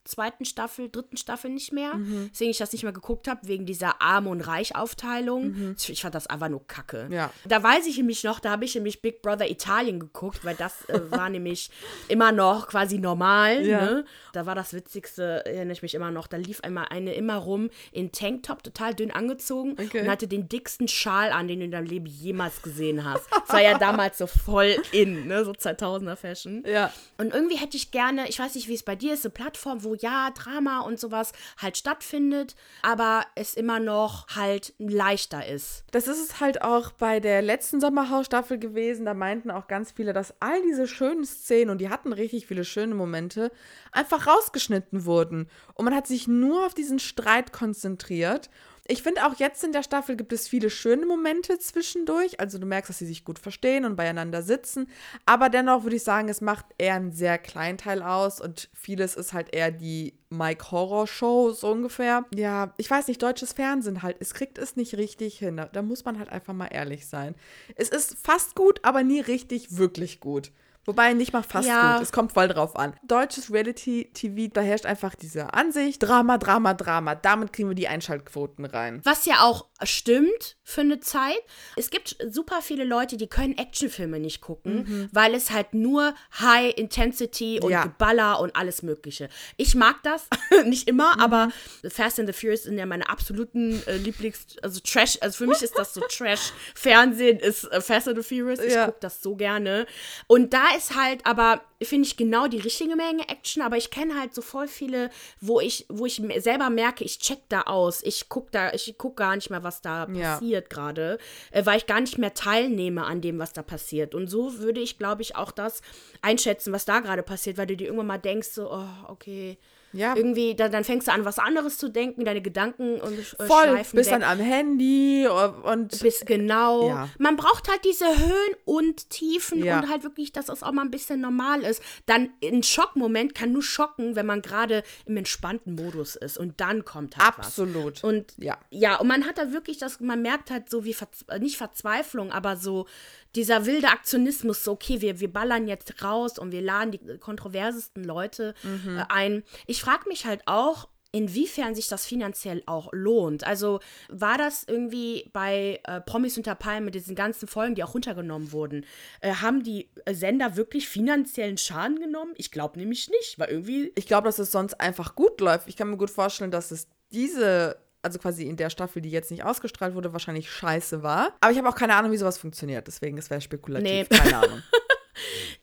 [0.09, 1.95] zweiten Staffel, dritten Staffel nicht mehr.
[1.95, 2.31] Mhm.
[2.33, 5.75] Deswegen ich das nicht mehr geguckt habe, wegen dieser Arm- und Reich-Aufteilung.
[5.79, 7.05] Ich, ich fand das einfach nur kacke.
[7.09, 7.12] Mhm.
[7.12, 7.31] Ja.
[7.47, 10.85] Da weiß ich nämlich noch, da habe ich nämlich Big Brother Italien geguckt, weil das
[10.87, 11.71] äh, war nämlich
[12.09, 13.64] immer noch quasi normal.
[13.66, 13.85] Ja.
[13.85, 14.05] Ne?
[14.33, 17.71] Da war das Witzigste, erinnere ich mich immer noch, da lief einmal eine immer rum
[17.92, 20.01] in Tanktop, total dünn angezogen Okay.
[20.03, 23.27] und hatte den dicksten Schal an, den du in deinem Leben jemals gesehen hast.
[23.31, 25.44] Das war ja damals so voll in, ne?
[25.44, 26.64] so 2000er Fashion.
[26.66, 26.92] Ja.
[27.18, 29.85] Und irgendwie hätte ich gerne, ich weiß nicht, wie es bei dir ist, eine Plattform,
[29.85, 35.84] wo ja Drama und sowas halt stattfindet, aber es immer noch halt leichter ist.
[35.90, 39.04] Das ist es halt auch bei der letzten Sommerhausstaffel gewesen.
[39.04, 42.64] Da meinten auch ganz viele, dass all diese schönen Szenen, und die hatten richtig viele
[42.64, 43.50] schöne Momente,
[43.92, 45.48] einfach rausgeschnitten wurden.
[45.74, 48.50] Und man hat sich nur auf diesen Streit konzentriert.
[48.90, 52.40] Ich finde auch jetzt in der Staffel gibt es viele schöne Momente zwischendurch.
[52.40, 54.88] Also du merkst, dass sie sich gut verstehen und beieinander sitzen.
[55.27, 59.14] Aber dennoch würde ich sagen, es macht eher einen sehr kleinen Teil aus und vieles
[59.14, 62.24] ist halt eher die Mike Horror Show, so ungefähr.
[62.35, 65.59] Ja, ich weiß nicht, deutsches Fernsehen halt, es kriegt es nicht richtig hin.
[65.59, 67.35] Da, da muss man halt einfach mal ehrlich sein.
[67.77, 70.51] Es ist fast gut, aber nie richtig, wirklich gut.
[70.88, 71.92] Wobei nicht mal fast Ja.
[71.92, 72.94] gut, es kommt voll drauf an.
[73.03, 77.14] Deutsches Reality-TV, da herrscht einfach diese Ansicht, Drama, Drama, Drama.
[77.14, 79.03] Damit kriegen wir die Einschaltquoten rein.
[79.05, 81.37] Was ja auch stimmt für eine Zeit.
[81.77, 86.72] Es gibt super viele Leute, die können Actionfilme nicht gucken, weil es halt nur High
[86.77, 87.83] Intensity und Ja.
[87.85, 89.29] Geballer und alles Mögliche.
[89.59, 90.27] Ich mag das,
[90.64, 91.51] nicht immer, aber
[91.90, 95.61] Fast and the Furious sind ja meine absoluten äh, Lieblings-, also Trash, also für mich
[95.62, 98.59] ist das so Trash-Fernsehen, ist äh, Fast and the Furious.
[98.61, 98.87] Ich Ja.
[98.87, 99.87] gucke das so gerne.
[100.29, 104.19] Und da ist halt aber, finde ich, genau die richtige Menge Action, aber ich kenne
[104.19, 105.11] halt so voll viele,
[105.41, 108.03] wo ich, wo ich selber merke, ich check da aus.
[108.03, 110.35] Ich guck da, ich guck gar nicht mehr, was da Ja.
[110.35, 111.19] passiert gerade,
[111.51, 114.14] äh, weil ich gar nicht mehr teilnehme an dem, was da passiert.
[114.14, 115.83] Und so würde ich, glaube ich, auch das
[116.23, 119.59] einschätzen, was da gerade passiert, weil du dir irgendwann mal denkst, so, oh, okay.
[119.92, 120.14] Ja.
[120.16, 123.77] Irgendwie, dann, dann fängst du an, was anderes zu denken, deine Gedanken und äh, Voll,
[123.77, 124.07] bist weg.
[124.11, 125.27] dann am Handy
[125.64, 126.88] und Bis genau.
[126.88, 127.09] Ja.
[127.18, 129.79] Man braucht halt diese Höhen und Tiefen Ja.
[129.81, 131.83] und halt wirklich, dass es auch mal ein bisschen normal ist.
[132.07, 136.85] Dann ein Schockmoment kann nur schocken, wenn man gerade im entspannten Modus ist und dann
[136.85, 137.94] kommt halt Absolut.
[137.96, 138.05] was.
[138.05, 138.59] Und Ja.
[138.70, 141.57] ja, und man hat da wirklich das, man merkt halt so wie, Verz äh, nicht
[141.57, 142.87] Verzweiflung, aber so
[143.35, 148.05] dieser wilde Aktionismus, so okay, wir, wir ballern jetzt raus und wir laden die kontroversesten
[148.05, 148.99] Leute Mhm.
[148.99, 149.43] äh, ein.
[149.67, 153.43] Ich frage mich halt auch, inwiefern sich das finanziell auch lohnt.
[153.45, 157.95] Also war das irgendwie bei äh, Promis unter Palmen mit diesen ganzen Folgen, die auch
[157.95, 158.85] runtergenommen wurden,
[159.23, 162.35] äh, haben die Sender wirklich finanziellen Schaden genommen?
[162.37, 163.91] Ich glaube nämlich nicht, weil irgendwie.
[163.95, 165.69] Ich glaube, dass es sonst einfach gut läuft.
[165.69, 169.30] Ich kann mir gut vorstellen, dass es diese also quasi in der Staffel, die jetzt
[169.30, 171.34] nicht ausgestrahlt wurde, wahrscheinlich scheiße war.
[171.40, 172.87] Aber ich habe auch keine Ahnung, wie sowas funktioniert.
[172.87, 174.08] Deswegen, es wäre spekulativ.
[174.08, 174.18] Nee.
[174.18, 174.62] Keine Ahnung.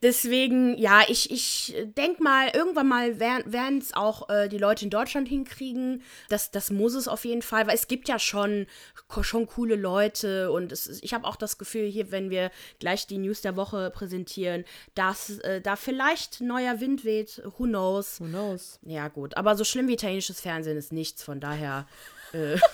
[0.02, 4.90] Deswegen, ja, ich, ich denke mal, irgendwann mal werden es auch äh, die Leute in
[4.90, 6.04] Deutschland hinkriegen.
[6.30, 8.68] Das, das muss es auf jeden Fall, weil es gibt ja schon,
[9.22, 13.18] schon coole Leute und es, ich habe auch das Gefühl, hier, wenn wir gleich die
[13.18, 17.42] News der Woche präsentieren, dass äh, da vielleicht neuer Wind weht.
[17.58, 18.20] Who knows?
[18.20, 18.80] Who knows?
[18.84, 19.38] Ja, gut.
[19.38, 21.88] Aber so schlimm wie italienisches Fernsehen ist nichts, von daher.
[22.36, 22.58] Äh,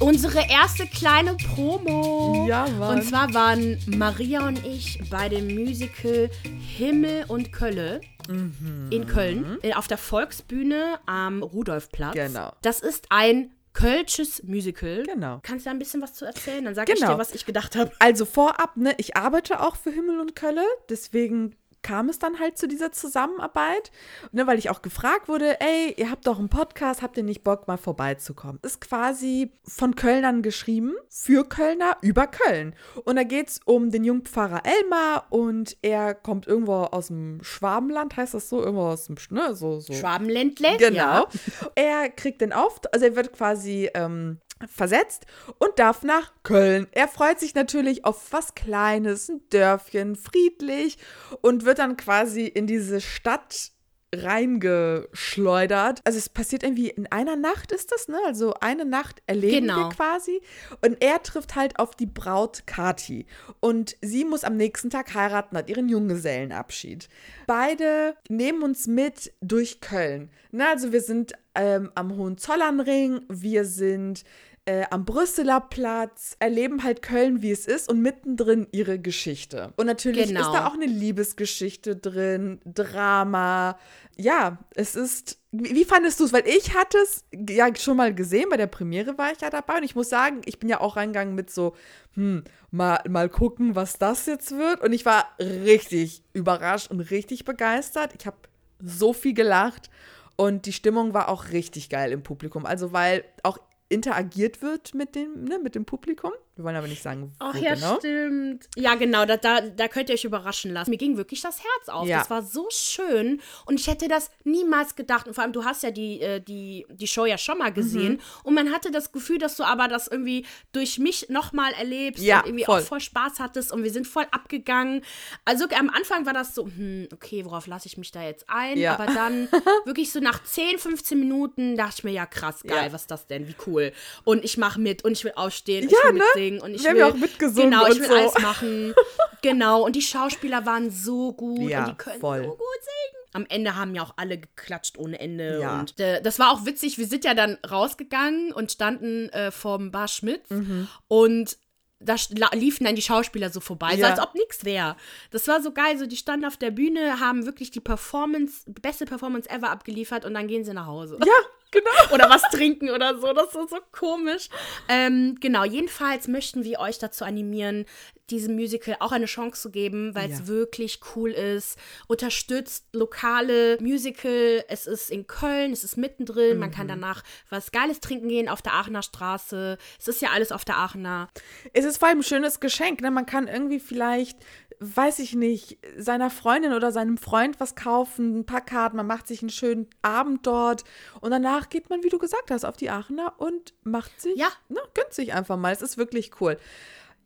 [0.00, 2.46] Unsere erste kleine Promo.
[2.48, 2.98] Ja, Mann.
[2.98, 6.28] Und zwar waren Maria und ich bei dem Musical
[6.76, 8.00] Himmel und Kölle.
[8.28, 8.88] Mhm.
[8.90, 12.14] In Köln, äh, auf der Volksbühne am Rudolfplatz.
[12.14, 12.52] Genau.
[12.62, 15.02] Das ist ein Kölsches Musical.
[15.04, 15.40] Genau.
[15.42, 16.64] Kannst du da ein bisschen was zu erzählen?
[16.64, 17.00] Dann sag genau.
[17.00, 17.92] ich dir, was ich gedacht habe.
[17.98, 22.58] Also vorab, ne, ich arbeite auch für Himmel und Kölle, deswegen kam es dann halt
[22.58, 23.92] zu dieser Zusammenarbeit,
[24.32, 27.44] ne, weil ich auch gefragt wurde, ey, ihr habt doch einen Podcast, habt ihr nicht
[27.44, 28.58] Bock, mal vorbeizukommen?
[28.62, 32.74] Ist quasi von Kölnern geschrieben, für Kölner, über Köln.
[33.04, 38.16] Und da geht es um den Jungpfarrer Elmar und er kommt irgendwo aus dem Schwabenland,
[38.16, 38.62] heißt das so?
[38.62, 39.92] Irgendwo aus dem, ne, so, so.
[39.92, 40.78] Schwabenländle?
[40.78, 40.98] Genau.
[40.98, 41.28] Ja.
[41.74, 45.26] Er kriegt den Auftrag, also er wird quasi ähm, versetzt
[45.58, 46.86] und darf nach Köln.
[46.92, 50.98] Er freut sich natürlich auf was Kleines, ein Dörfchen, friedlich
[51.42, 53.72] und wird dann quasi in diese Stadt
[54.14, 56.00] reingeschleudert.
[56.04, 58.18] Also es passiert irgendwie in einer Nacht ist das, ne?
[58.26, 59.76] Also eine Nacht erleben genau.
[59.76, 60.40] wir quasi.
[60.82, 63.26] Und er trifft halt auf die Braut Kati.
[63.60, 67.08] Und sie muss am nächsten Tag heiraten, hat ihren Junggesellenabschied.
[67.46, 70.30] Beide nehmen uns mit durch Köln.
[70.50, 70.68] Ne?
[70.68, 74.24] Also wir sind ähm, am Hohenzollernring, wir sind
[74.66, 79.72] äh, am Brüsseler Platz, erleben halt Köln, wie es ist und mittendrin ihre Geschichte.
[79.76, 80.40] Und natürlich genau.
[80.40, 83.78] ist da auch eine Liebesgeschichte drin, Drama.
[84.16, 85.38] Ja, es ist.
[85.52, 86.32] Wie fandest du es?
[86.32, 89.76] Weil ich hatte es ja schon mal gesehen, bei der Premiere war ich ja dabei
[89.76, 91.76] und ich muss sagen, ich bin ja auch reingegangen mit so,
[92.14, 94.80] hm, mal, mal gucken, was das jetzt wird.
[94.80, 98.14] Und ich war richtig überrascht und richtig begeistert.
[98.18, 98.38] Ich habe
[98.82, 99.90] so viel gelacht.
[100.36, 102.66] Und die Stimmung war auch richtig geil im Publikum.
[102.66, 106.32] Also, weil auch interagiert wird mit dem, ne, mit dem Publikum.
[106.56, 107.98] Wir wollen aber nicht sagen, wo Ach ja, genau.
[107.98, 108.68] stimmt.
[108.76, 110.90] Ja, genau, da, da, da könnt ihr euch überraschen lassen.
[110.90, 112.06] Mir ging wirklich das Herz auf.
[112.06, 112.18] Ja.
[112.18, 115.26] Das war so schön und ich hätte das niemals gedacht.
[115.26, 118.14] Und vor allem, du hast ja die, äh, die, die Show ja schon mal gesehen
[118.14, 118.20] mhm.
[118.44, 122.40] und man hatte das Gefühl, dass du aber das irgendwie durch mich nochmal erlebst ja,
[122.40, 122.80] und irgendwie voll.
[122.80, 125.02] auch voll Spaß hattest und wir sind voll abgegangen.
[125.44, 128.78] Also am Anfang war das so, hm, okay, worauf lasse ich mich da jetzt ein?
[128.78, 128.94] Ja.
[128.94, 129.48] Aber dann
[129.86, 133.26] wirklich so nach 10, 15 Minuten dachte ich mir, ja krass, geil, was ist das
[133.26, 133.48] denn?
[133.48, 133.92] Wie cool.
[134.22, 136.24] Und ich mache mit und ich will aufstehen, ja, ich will ne?
[136.44, 138.14] Singen und ich Wir will haben ja auch mitgesungen genau, ich will so.
[138.14, 138.94] alles machen.
[139.42, 142.42] genau und die Schauspieler waren so gut ja, und die können voll.
[142.44, 143.24] so gut singen.
[143.32, 145.80] Am Ende haben ja auch alle geklatscht ohne Ende ja.
[145.80, 146.98] und äh, das war auch witzig.
[146.98, 150.88] Wir sind ja dann rausgegangen und standen äh, vorm Bar Schmitz mhm.
[151.08, 151.56] und
[152.04, 152.16] da
[152.52, 153.96] liefen dann die Schauspieler so vorbei, Ja.
[153.96, 154.96] so als ob nichts wäre.
[155.30, 158.80] Das war so geil, so die standen auf der Bühne, haben wirklich die Performance, die
[158.80, 161.18] beste Performance ever abgeliefert und dann gehen sie nach Hause.
[161.24, 161.32] Ja,
[161.74, 161.90] genau.
[162.14, 163.32] oder was trinken oder so.
[163.34, 164.48] Das ist so komisch.
[164.88, 167.84] Ähm, genau, jedenfalls möchten wir euch dazu animieren,
[168.30, 170.46] diesem Musical auch eine Chance zu geben, weil es Ja.
[170.46, 171.76] wirklich cool ist.
[172.08, 174.64] Unterstützt lokale Musical.
[174.68, 176.58] Es ist in Köln, es ist mittendrin.
[176.58, 176.74] Man Mhm.
[176.74, 179.76] kann danach was Geiles trinken gehen auf der Aachener Straße.
[180.00, 181.28] Es ist ja alles auf der Aachener.
[181.74, 183.02] Es ist vor allem ein schönes Geschenk.
[183.02, 183.10] Ne?
[183.10, 184.38] Man kann irgendwie vielleicht,
[184.80, 189.26] weiß ich nicht, seiner Freundin oder seinem Freund was kaufen, ein paar Karten, man macht
[189.26, 190.84] sich einen schönen Abend dort
[191.20, 194.48] und danach geht man, wie du gesagt hast, auf die Aachener und macht sich, Ja.
[194.68, 195.72] ne, gönnt sich einfach mal.
[195.72, 196.58] Es ist wirklich cool.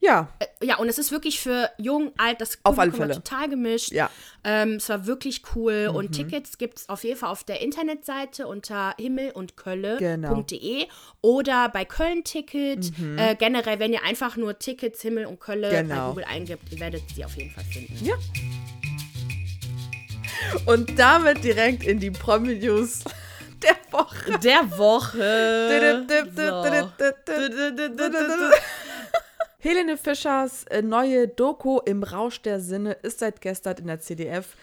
[0.01, 0.29] Ja,
[0.63, 3.23] Ja, und es ist wirklich für jung, alt, das Auf alle Publikum Fälle.
[3.23, 3.91] total gemischt.
[3.91, 4.11] Ja.
[4.45, 5.89] Ähm, es war wirklich cool.
[5.91, 5.97] Mhm.
[5.97, 10.45] Und Tickets gibt es auf jeden Fall auf der Internetseite unter himmel und Genau.
[11.21, 12.93] oder bei Köln Ticket.
[13.17, 16.11] Äh, generell, wenn ihr einfach nur Tickets Himmel und Kölle bei Genau.
[16.11, 17.99] Google eingibt, ihr werdet sie auf jeden Fall finden.
[18.05, 18.15] Ja.
[20.67, 23.01] Und damit direkt in die Promi-News
[23.63, 24.39] der Woche.
[24.39, 25.19] Der Woche.
[29.61, 34.55] Helene Fischers äh, neue Doku im Rausch der Sinne ist seit gestern in der CDF.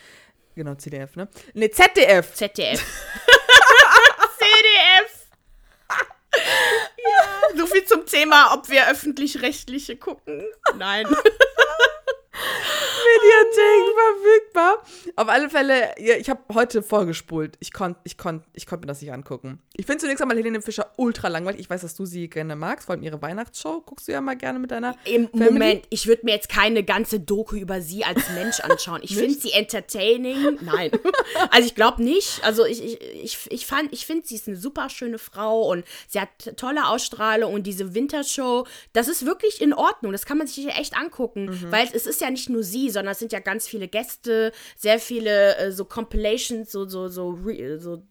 [0.55, 1.27] Genau, CDF, ne?
[1.53, 2.33] Ne, ZDF.
[2.33, 2.79] ZDF.
[4.39, 5.27] CDF.
[5.89, 7.57] ja.
[7.57, 10.45] So viel zum Thema, ob wir öffentlich-rechtliche gucken.
[10.77, 11.05] Nein.
[13.95, 14.83] verfügbar.
[15.15, 17.55] Auf alle Fälle, ja, ich habe heute vorgespult.
[17.59, 19.59] Ich konnte ich konnt, ich konnt mir das nicht angucken.
[19.73, 21.59] Ich finde zunächst einmal Helene Fischer ultra langweilig.
[21.61, 23.81] Ich weiß, dass du sie gerne magst, vor allem ihre Weihnachtsshow.
[23.85, 25.51] Guckst du ja mal gerne mit deiner Im Family.
[25.51, 29.01] Moment, ich würde mir jetzt keine ganze Doku über sie als Mensch anschauen.
[29.03, 30.59] Ich finde sie entertaining.
[30.61, 30.91] Nein.
[31.51, 32.43] Also ich glaube nicht.
[32.43, 35.85] Also ich, ich, ich, ich, fand- ich finde, sie ist eine super schöne Frau und
[36.07, 40.11] sie hat tolle Ausstrahlung und diese Wintershow, das ist wirklich in Ordnung.
[40.11, 41.71] Das kann man sich echt angucken, Mhm.
[41.71, 44.99] weil es ist ja nicht nur sie, sondern es sind ja ganz viele Gäste, sehr
[44.99, 48.03] viele äh, so Compilations, so, so, so, re- so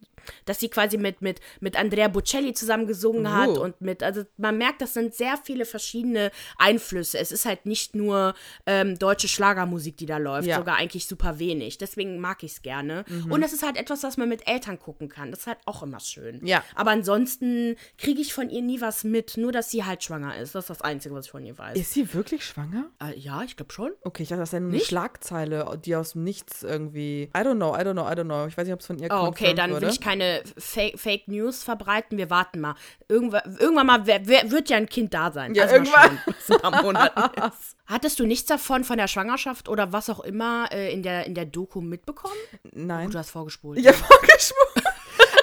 [0.45, 3.61] dass sie quasi mit, mit, mit Andrea Bocelli zusammen gesungen hat Oh.
[3.63, 7.17] und mit, also man merkt, das sind sehr viele verschiedene Einflüsse.
[7.19, 8.33] Es ist halt nicht nur
[8.65, 10.57] ähm, deutsche Schlagermusik, die da läuft, Ja.
[10.57, 11.77] sogar eigentlich super wenig.
[11.77, 13.05] Deswegen mag ich es gerne.
[13.29, 15.31] Und es ist halt etwas, was man mit Eltern gucken kann.
[15.31, 16.45] Das ist halt auch immer schön.
[16.45, 16.63] Ja.
[16.75, 20.55] Aber ansonsten kriege ich von ihr nie was mit, nur dass sie halt schwanger ist.
[20.55, 21.77] Das ist das Einzige, was ich von ihr weiß.
[21.77, 22.85] Ist sie wirklich schwanger?
[23.01, 23.91] Äh, ja, ich glaube schon.
[24.03, 24.87] Okay, ich dachte, das ist eine Nicht?
[24.87, 27.23] Schlagzeile, die aus dem Nichts irgendwie.
[27.35, 28.47] I don't know, I don't know, I don't know.
[28.47, 29.81] Ich weiß nicht, ob es von ihr Oh, okay, dann wurde.
[29.83, 30.14] will ich keine
[30.57, 32.17] Fake, Fake News verbreiten.
[32.17, 32.75] Wir warten mal.
[33.07, 35.53] Irgendwann, irgendwann mal wer, wer, wird ja ein Kind da sein.
[35.55, 36.19] Ja, also irgendwann.
[36.45, 37.75] Schauen, ein paar Monaten ist.
[37.87, 41.35] Hattest du nichts davon von der Schwangerschaft oder was auch immer äh, in, der, in
[41.35, 42.33] der Doku mitbekommen?
[42.71, 43.07] Nein.
[43.07, 43.79] Oh, du hast vorgespult.
[43.79, 44.84] Ja, vorgeschwurbelt.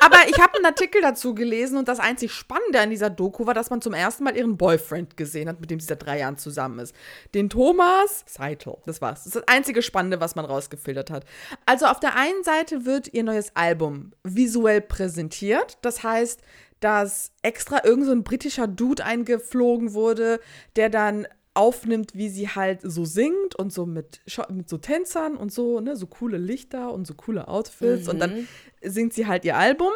[0.03, 3.55] Aber ich habe einen Artikel dazu gelesen und das einzig Spannende an dieser Doku war,
[3.55, 6.39] dass man zum ersten Mal ihren Boyfriend gesehen hat, mit dem sie seit drei Jahren
[6.39, 6.93] zusammen ist.
[7.35, 8.79] Den Thomas Seitel.
[8.85, 9.21] Das war's.
[9.21, 11.25] Das ist das einzige Spannende, was man rausgefiltert hat.
[11.67, 15.79] Also auf der einen Seite wird ihr neues Album visuell präsentiert.
[15.83, 16.41] Das heißt,
[16.81, 20.41] dass extra irgend so britischer Dude eingeflogen wurde,
[20.75, 25.53] der dann aufnimmt, wie sie halt so singt und so mit, mit so Tänzern und
[25.53, 28.09] so, ne, so coole Lichter und so coole Outfits.
[28.09, 28.49] Und dann
[28.83, 29.93] singt sie halt ihr Album.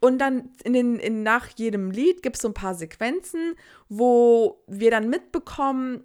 [0.00, 3.54] Und dann in den, in, nach jedem Lied gibt es so ein paar Sequenzen,
[3.88, 6.04] wo wir dann mitbekommen,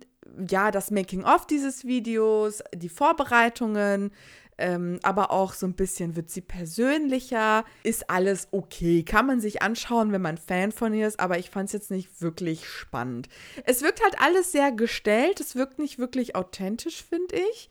[0.50, 4.12] ja, das Making-of dieses Videos, die Vorbereitungen,
[4.60, 7.64] ähm, aber auch so ein bisschen wird sie persönlicher.
[7.84, 9.04] Ist alles okay.
[9.04, 11.92] Kann man sich anschauen, wenn man Fan von ihr ist, aber ich fand es jetzt
[11.92, 13.30] nicht wirklich spannend.
[13.66, 15.40] Es wirkt halt alles sehr gestellt.
[15.40, 17.70] Es wirkt nicht wirklich authentisch, finde ich.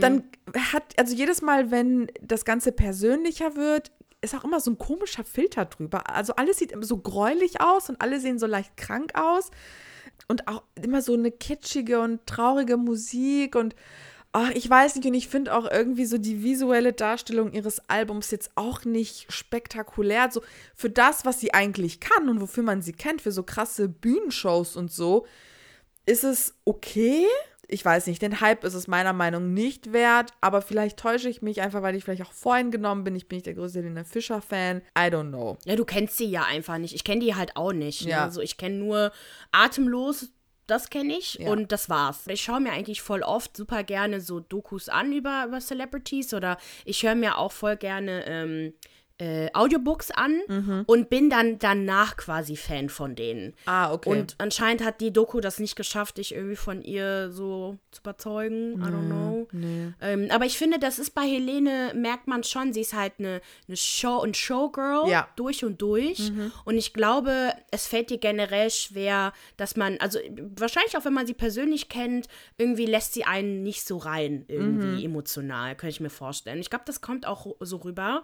[0.00, 0.24] Dann
[0.72, 5.24] hat, also jedes Mal, wenn das Ganze persönlicher wird, ist auch immer so ein komischer
[5.24, 6.10] Filter drüber.
[6.14, 9.50] Also alles sieht immer so gräulich aus und alle sehen so leicht krank aus.
[10.28, 13.76] Und auch immer so eine kitschige und traurige Musik und
[14.36, 18.30] ach, ich weiß nicht, und ich finde auch irgendwie so die visuelle Darstellung ihres Albums
[18.30, 20.28] jetzt auch nicht spektakulär.
[20.30, 20.42] So
[20.74, 24.76] für das, was sie eigentlich kann und wofür man sie kennt, für so krasse Bühnenshows
[24.76, 25.26] und so,
[26.04, 27.24] ist es okay.
[27.66, 31.30] Ich weiß nicht, den Hype ist es meiner Meinung nach nicht wert, aber vielleicht täusche
[31.30, 33.16] ich mich einfach, weil ich vielleicht auch voreingenommen bin.
[33.16, 34.82] Ich bin nicht der größte Helena Fischer-Fan.
[34.98, 35.56] I don't know.
[35.64, 36.94] Ja, du kennst sie ja einfach nicht.
[36.94, 38.04] Ich kenne die halt auch nicht.
[38.04, 38.10] Ne?
[38.10, 38.24] Ja.
[38.24, 39.12] Also ich kenne nur
[39.50, 40.28] Atemlos,
[40.66, 41.50] das kenne ich Ja.
[41.50, 42.26] und das war's.
[42.28, 46.58] Ich schaue mir eigentlich voll oft super gerne so Dokus an über, über Celebrities oder
[46.84, 48.74] ich höre mir auch voll gerne ähm,
[49.18, 50.82] äh, Audiobooks an Mhm.
[50.86, 53.54] und bin dann danach quasi Fan von denen.
[53.64, 54.10] Ah, okay.
[54.10, 58.74] Und anscheinend hat die Doku das nicht geschafft, dich irgendwie von ihr so zu überzeugen.
[58.74, 59.48] I don't know.
[60.02, 63.40] Ähm, aber ich finde, das ist bei Helene, merkt man schon, sie ist halt eine,
[63.68, 65.28] eine Show- und Showgirl Ja.
[65.36, 66.30] durch und durch.
[66.64, 70.18] Und ich glaube, es fällt dir generell schwer, dass man, also
[70.58, 75.04] wahrscheinlich auch wenn man sie persönlich kennt, irgendwie lässt sie einen nicht so rein, irgendwie
[75.04, 76.58] emotional, könnte ich mir vorstellen.
[76.60, 78.22] Ich glaube, das kommt auch so rüber.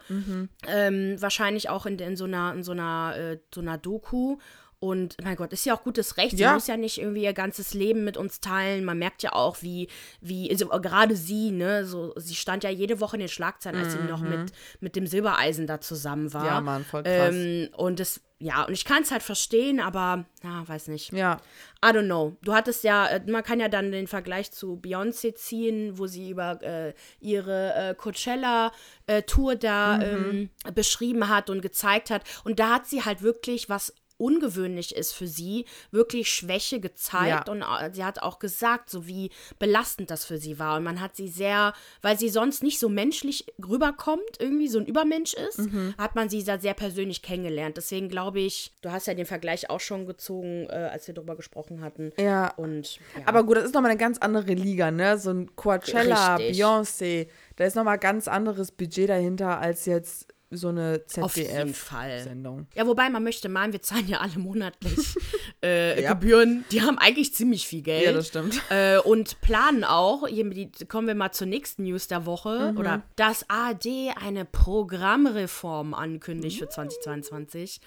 [0.82, 4.38] Ähm, wahrscheinlich auch in, in so einer, in so einer, äh, so einer Doku.
[4.82, 6.32] Und mein Gott, ist ja auch gutes Recht.
[6.36, 6.54] Sie Ja.
[6.54, 8.84] muss ja nicht irgendwie ihr ganzes Leben mit uns teilen.
[8.84, 9.86] Man merkt ja auch, wie,
[10.20, 13.92] wie, also gerade sie, ne, so, sie stand ja jede Woche in den Schlagzeilen, als
[13.92, 16.40] sie noch mit, mit dem Silbereisen da zusammen war.
[16.42, 16.46] Mhm.
[16.48, 17.32] Ja, Mann, voll krass.
[17.32, 21.12] Ähm, und das, ja, und ich kann es halt verstehen, aber, ja, weiß nicht.
[21.12, 21.36] ja.
[21.84, 22.36] I don't know.
[22.42, 26.30] Du hattest ja, äh, man kann ja dann den Vergleich zu Beyoncé ziehen, wo sie
[26.30, 32.22] über äh, ihre äh, Coachella-Tour da ähm, beschrieben hat und gezeigt hat.
[32.44, 37.52] Und da hat sie halt wirklich was ungewöhnlich ist für sie, wirklich Schwäche gezeigt Ja.
[37.52, 40.76] und äh, sie hat auch gesagt, so wie belastend das für sie war.
[40.76, 44.86] Und man hat sie sehr, weil sie sonst nicht so menschlich rüberkommt, irgendwie so ein
[44.86, 45.60] Übermensch ist,
[45.98, 47.76] hat man sie da sehr persönlich kennengelernt.
[47.76, 51.36] Deswegen glaube ich, du hast ja den Vergleich auch schon gezogen, äh, als wir darüber
[51.36, 52.12] gesprochen hatten.
[52.18, 52.52] Ja.
[52.56, 53.22] Und ja.
[53.26, 55.18] Aber gut, das ist nochmal eine ganz andere Liga, ne?
[55.18, 56.36] So ein Coachella.
[56.36, 62.66] Beyoncé, da ist nochmal ganz anderes Budget dahinter als jetzt so eine ZDF-Sendung.
[62.74, 64.98] Ja, wobei man möchte meinen, wir zahlen ja alle monatlich
[65.64, 66.12] äh, Ja.
[66.14, 66.64] Gebühren.
[66.70, 68.04] Die haben eigentlich ziemlich viel Geld.
[68.04, 68.60] Ja, das stimmt.
[68.70, 72.78] Äh, und planen auch, hier, kommen wir mal zur nächsten News der Woche, Mhm.
[72.78, 73.86] oder dass ARD
[74.22, 77.80] eine Programmreform ankündigt für 2022.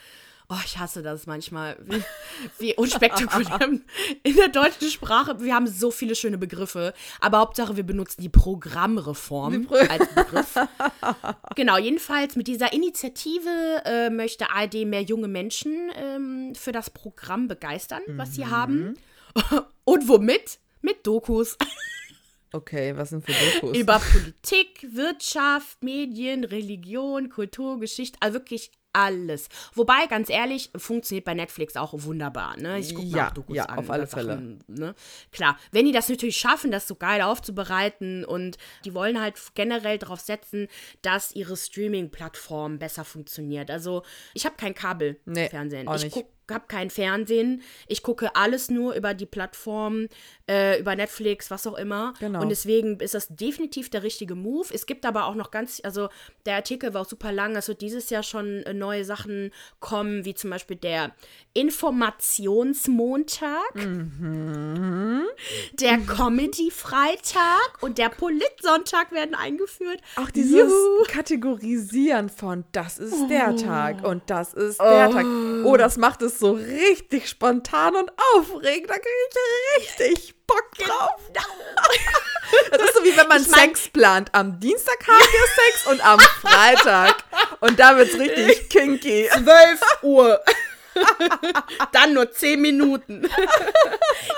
[0.48, 1.78] Oh, ich hasse das manchmal.
[1.82, 2.04] Wie,
[2.60, 3.80] wie unspektakulär
[4.24, 5.40] in der deutschen Sprache.
[5.42, 10.56] Wir haben so viele schöne Begriffe, aber Hauptsache wir benutzen die Programmreform als Begriff.
[11.56, 17.48] genau, jedenfalls mit dieser Initiative äh, möchte ARD mehr junge Menschen ähm, für das Programm
[17.48, 18.96] begeistern, was sie haben.
[19.84, 20.60] Und womit?
[20.82, 21.58] Mit Dokus.
[22.52, 23.78] Okay, was sind für Dokus?
[23.78, 29.50] Über Politik, Wirtschaft, Medien, Religion, Kultur, Geschichte, also wirklich alles.
[29.74, 32.58] Wobei, ganz ehrlich, funktioniert bei Netflix auch wunderbar.
[32.58, 32.80] Ne?
[32.80, 33.80] Ich gucke Ja, Dokus ja, an.
[33.80, 34.58] auf alle über Sachen, Fälle.
[34.68, 34.96] Ne?
[35.32, 39.98] Klar, wenn die das natürlich schaffen, das so geil aufzubereiten und die wollen halt generell
[39.98, 40.68] darauf setzen,
[41.02, 43.70] dass ihre Streaming-Plattform besser funktioniert.
[43.70, 44.04] Also,
[44.34, 45.88] ich habe kein Nee, Kabelfernsehen.
[45.88, 47.62] auch ich gucke habe kein Fernsehen.
[47.88, 50.08] Ich gucke alles nur über die Plattform,
[50.50, 52.14] äh, über Netflix, was auch immer.
[52.20, 52.42] Genau.
[52.42, 54.68] Und deswegen ist das definitiv der richtige Move.
[54.74, 56.10] Es gibt aber auch noch ganz, also
[56.46, 57.56] der Artikel war auch super lang.
[57.56, 61.14] Es wird dieses Jahr schon äh, neue Sachen kommen, wie zum Beispiel der
[61.54, 63.74] Informationsmontag,
[65.80, 70.00] der Comedy-Freitag und der Politsonntag werden eingeführt.
[70.18, 71.04] Auch dieses Juhu.
[71.08, 75.26] Kategorisieren von das ist der Tag und das ist der Tag.
[75.64, 78.90] Oh, das macht es so richtig spontan und aufregend.
[78.90, 79.10] Da kriege
[79.80, 81.20] ich richtig Bock drauf.
[82.72, 84.30] Das ist so wie wenn man Ich mein- Sex plant.
[84.34, 87.16] Am Dienstag haben wir Sex und am Freitag.
[87.60, 89.28] Und da wird es richtig kinky.
[89.34, 90.40] 12 Uhr.
[91.92, 93.28] Dann nur 10 Minuten.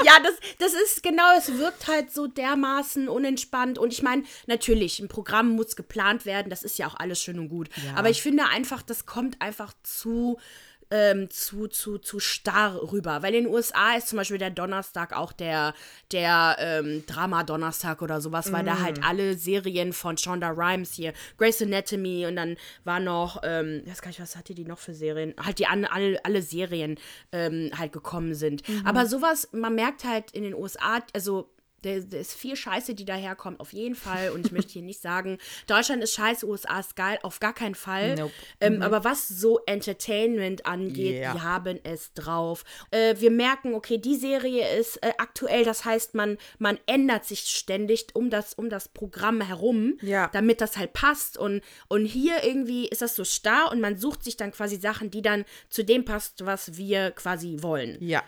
[0.03, 3.77] ja, das, das ist genau, es wirkt halt so dermaßen unentspannt.
[3.77, 7.37] Und ich meine, natürlich, ein Programm muss geplant werden, das ist ja auch alles schön
[7.39, 7.69] und gut.
[7.95, 10.39] Aber ich finde einfach, das kommt einfach zu.
[10.89, 13.21] Ähm, zu, zu, zu starr rüber.
[13.21, 15.73] Weil in den USA ist zum Beispiel der Donnerstag auch der,
[16.11, 21.61] der ähm, Drama-Donnerstag oder sowas, weil da halt alle Serien von Shonda Rhimes hier, Grey's
[21.61, 24.93] Anatomy und dann war noch, ähm, ich weiß gar nicht, was hatte die noch für
[24.93, 25.33] Serien?
[25.43, 26.97] Halt die an, alle, alle Serien
[27.31, 28.63] ähm, halt gekommen sind.
[28.85, 31.49] Aber sowas, man merkt halt in den USA, also
[31.87, 34.31] da da ist viel Scheiße, die daherkommt, auf jeden Fall.
[34.31, 37.75] Und ich möchte hier nicht sagen, Deutschland ist scheiße, USA ist geil, auf gar keinen
[37.75, 38.15] Fall.
[38.15, 38.33] Nope.
[38.61, 41.33] Ähm, Aber was so Entertainment angeht, Ja.
[41.33, 42.63] die haben es drauf.
[42.91, 47.39] Äh, wir merken, okay, die Serie ist äh, aktuell, das heißt, man, man ändert sich
[47.41, 50.27] ständig um das, um das Programm herum, Ja.
[50.33, 51.37] damit das halt passt.
[51.37, 55.09] Und, und hier irgendwie ist das so starr und man sucht sich dann quasi Sachen,
[55.11, 58.23] die dann zu dem passt, was wir quasi wollen Ja.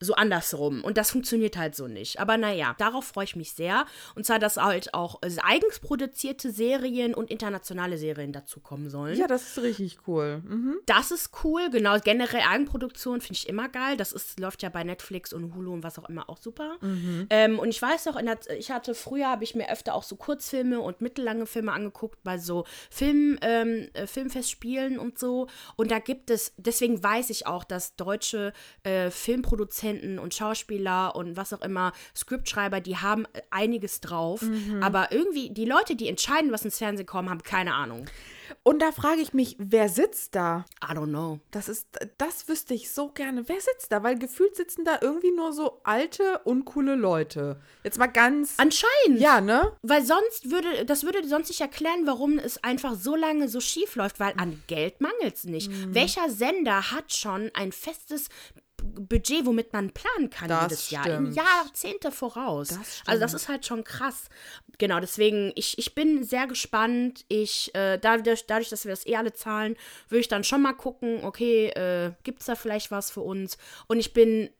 [0.00, 0.82] So andersrum.
[0.82, 2.18] Und das funktioniert halt so nicht.
[2.18, 3.84] Aber naja, darauf freue ich mich sehr.
[4.14, 9.18] Und zwar, dass halt auch äh, eigens produzierte Serien und internationale Serien dazu kommen sollen.
[9.18, 10.42] Ja, das ist richtig cool.
[10.46, 10.78] Mhm.
[10.86, 11.98] Das ist cool, genau.
[11.98, 13.98] Generell Eigenproduktion finde ich immer geil.
[13.98, 16.78] Das ist, läuft ja bei Netflix und Hulu und was auch immer auch super.
[17.28, 20.02] Ähm, und ich weiß auch, in der, ich hatte früher, habe ich mir öfter auch
[20.02, 25.48] so Kurzfilme und mittellange Filme angeguckt bei so Film, ähm, äh, Filmfestspielen und so.
[25.76, 31.36] Und da gibt es, deswegen weiß ich auch, dass deutsche äh, Filmproduzenten und Schauspieler und
[31.36, 34.44] was auch immer, Scriptschreiber, die haben äh, einiges drauf.
[34.80, 38.06] Aber irgendwie, die Leute, die entscheiden, was ins Fernsehen kommt, haben keine Ahnung.
[38.62, 40.64] Und da frage ich mich, wer sitzt da?
[40.82, 41.40] I don't know.
[41.50, 41.86] Das ist,
[42.18, 43.48] das wüsste ich so gerne.
[43.48, 44.02] Wer sitzt da?
[44.02, 47.60] Weil gefühlt sitzen da irgendwie nur so alte, uncoole Leute.
[47.84, 48.54] Jetzt mal ganz.
[48.58, 49.18] Anscheinend.
[49.18, 49.72] ja, ne?
[49.82, 53.96] Weil sonst würde, das würde sonst nicht erklären, warum es einfach so lange so schief
[53.96, 55.70] läuft, weil an Geld mangelt es nicht.
[55.70, 55.94] Mhm.
[55.94, 58.28] Welcher Sender hat schon ein festes
[59.08, 61.04] Budget, womit man planen kann Das jedes Jahr?
[61.04, 61.28] stimmt.
[61.28, 62.68] Im Jahrzehnte voraus.
[62.68, 64.28] Das also das ist halt schon krass.
[64.78, 67.24] Genau, deswegen, ich, ich bin sehr gespannt.
[67.28, 69.76] Ich, äh, dadurch, dadurch, dass wir das eh alle zahlen,
[70.08, 73.58] würde ich dann schon mal gucken, okay, äh, gibt es da vielleicht was für uns?
[73.88, 74.50] Und ich bin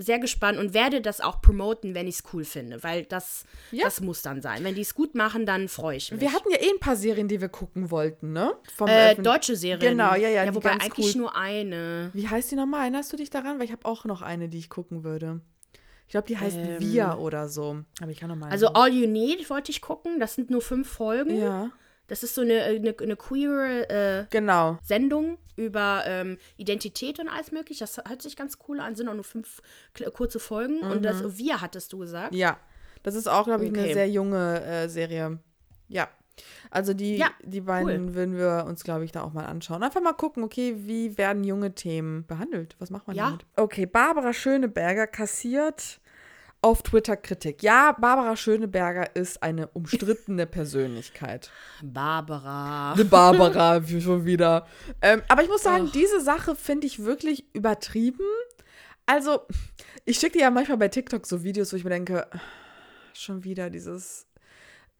[0.00, 3.84] sehr gespannt und werde das auch promoten, wenn ich es cool finde, weil das, Ja.
[3.84, 4.62] das muss dann sein.
[4.62, 6.20] Wenn die es gut machen, dann freue ich mich.
[6.20, 8.54] Wir hatten ja eh ein paar Serien, die wir gucken wollten, ne?
[8.86, 9.80] Äh, deutsche Serien.
[9.80, 11.22] Genau, ja, ja, Ja, wobei eigentlich cool.
[11.22, 12.10] nur eine.
[12.14, 12.82] Wie heißt die nochmal?
[12.82, 13.58] Erinnerst du dich daran?
[13.58, 15.40] Weil ich habe auch noch eine, die ich gucken würde.
[16.06, 16.76] Ich glaube, die heißt Ähm.
[16.78, 17.80] Wir oder so.
[18.00, 18.50] Aber ich kann nochmal.
[18.50, 20.20] Also All You Need wollte ich gucken.
[20.20, 21.36] Das sind nur fünf Folgen.
[21.38, 21.70] Ja,
[22.08, 24.78] Das ist so eine, eine, eine queere äh, genau.
[24.82, 27.80] Sendung über ähm, Identität und alles mögliche.
[27.80, 28.94] Das hört sich ganz cool an.
[28.96, 29.60] Sind auch nur fünf
[30.14, 30.80] kurze Folgen.
[30.80, 32.34] Und das Wir hattest du gesagt.
[32.34, 32.58] Ja.
[33.02, 33.92] Das ist auch, glaube ich, eine Okay.
[33.94, 35.38] sehr junge äh, Serie.
[35.88, 36.08] Ja.
[36.70, 39.82] Also die, Ja, die beiden würden wir uns, glaube ich, da auch mal anschauen.
[39.82, 42.76] Einfach mal gucken, okay, wie werden junge Themen behandelt?
[42.78, 43.26] Was macht man Ja.
[43.26, 43.46] damit?
[43.56, 46.00] Okay, Barbara Schöneberger kassiert
[46.60, 47.62] auf Twitter Kritik.
[47.62, 51.50] Ja, Barbara Schöneberger ist eine umstrittene Persönlichkeit.
[51.82, 52.92] Barbara.
[52.92, 54.66] Eine Barbara wie schon wieder.
[55.00, 58.24] Ähm, aber ich muss sagen, diese Sache finde ich wirklich übertrieben.
[59.06, 59.42] Also,
[60.04, 62.26] ich schicke dir ja manchmal bei TikTok so Videos, wo ich mir denke,
[63.14, 64.26] schon wieder dieses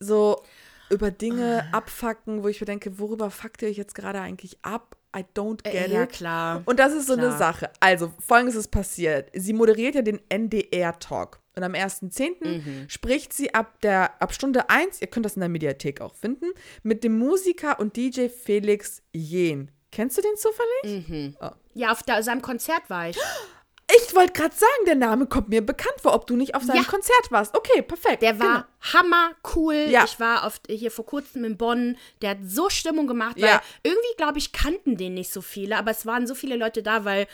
[0.01, 0.43] so,
[0.91, 4.97] über Dinge abfacken, wo ich mir denke, worüber fuckt ihr euch jetzt gerade eigentlich ab?
[5.17, 6.11] I don't get Äh, ja, it.
[6.13, 6.63] klar.
[6.67, 7.39] Und das ist so eine Klar.
[7.39, 7.71] Sache.
[7.81, 9.31] Also, folgendes ist passiert.
[9.35, 11.41] Sie moderiert ja den NDR-Talk.
[11.57, 12.37] Und am 1.10.
[12.47, 12.89] Mhm.
[12.89, 16.47] spricht sie ab, der, ab Stunde 1, ihr könnt das in der Mediathek auch finden,
[16.85, 19.71] mit dem Musiker und DJ Felix Jehn.
[19.91, 21.09] Kennst du den zufällig?
[21.09, 21.37] Mhm.
[21.75, 23.17] Ja, auf da, seinem Konzert war ich.
[23.97, 26.83] Ich wollte gerade sagen, der Name kommt mir bekannt vor, ob du nicht auf seinem
[26.83, 26.85] Ja.
[26.85, 27.57] Konzert warst.
[27.57, 28.21] Okay, perfekt.
[28.23, 29.75] Der war hammer cool.
[29.87, 29.91] Genau.
[29.91, 30.05] Ja.
[30.05, 31.97] Ich war oft hier vor kurzem in Bonn.
[32.21, 33.63] Der hat so Stimmung gemacht, weil Ja.
[33.83, 37.05] irgendwie, glaube ich, kannten den nicht so viele, aber es waren so viele Leute da,
[37.07, 37.27] weil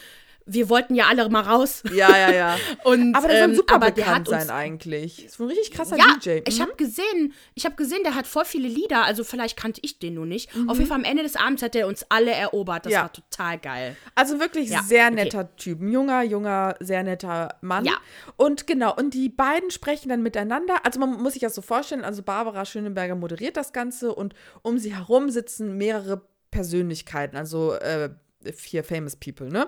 [0.46, 1.82] wir wollten ja alle mal raus.
[1.94, 2.56] Ja, ja, ja.
[2.84, 5.24] Und, aber der soll ähm, super bekannt sein eigentlich.
[5.24, 6.40] Ist wohl ein richtig krasser Ja, DJ.
[6.46, 6.62] ich Mhm.
[6.62, 10.14] habe gesehen, ich habe gesehen, der hat voll viele Lieder, also vielleicht kannte ich den
[10.14, 10.54] nur nicht.
[10.54, 10.68] Mhm.
[10.68, 12.84] Auf jeden Fall am Ende des Abends hat er uns alle erobert.
[12.86, 13.02] Das Ja.
[13.02, 13.96] war total geil.
[14.14, 15.14] Also wirklich Ja, sehr okay.
[15.14, 15.80] netter Typ.
[15.80, 17.84] Ein junger, junger, sehr netter Mann.
[17.86, 17.94] Ja.
[18.36, 20.84] Und genau, und die beiden sprechen dann miteinander.
[20.84, 24.78] Also man muss sich das so vorstellen, also Barbara Schöneberger moderiert das Ganze und um
[24.78, 26.20] sie herum sitzen mehrere
[26.50, 28.10] Persönlichkeiten, also äh,
[28.52, 29.66] vier famous people, ne?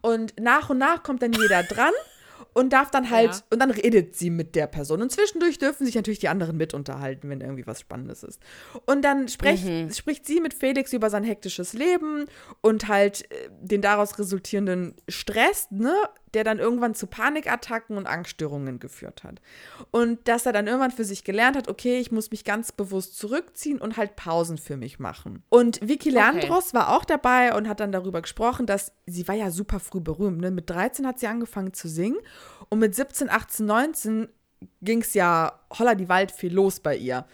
[0.00, 1.92] Und nach und nach kommt dann jeder dran.
[2.52, 3.40] Und darf dann halt, Ja.
[3.50, 5.00] und dann redet sie mit der Person.
[5.02, 8.40] Und zwischendurch dürfen sich natürlich die anderen mit unterhalten, wenn irgendwie was Spannendes ist.
[8.86, 9.90] Und dann sprech, Mhm.
[9.92, 12.26] spricht sie mit Felix über sein hektisches Leben
[12.62, 15.94] und halt äh, den daraus resultierenden Stress, ne,
[16.34, 19.40] der dann irgendwann zu Panikattacken und Angststörungen geführt hat.
[19.90, 23.18] Und dass er dann irgendwann für sich gelernt hat, okay, ich muss mich ganz bewusst
[23.18, 25.42] zurückziehen und halt Pausen für mich machen.
[25.48, 29.50] Und Vicky Leandros war auch dabei und hat dann darüber gesprochen, dass sie war ja
[29.50, 30.40] super früh berühmt.
[30.40, 30.50] Ne?
[30.50, 32.18] Mit 13 hat sie angefangen zu singen
[32.68, 34.28] und mit 17, 18, 19
[34.82, 37.24] ging es ja holla die Waldfee los bei ihr.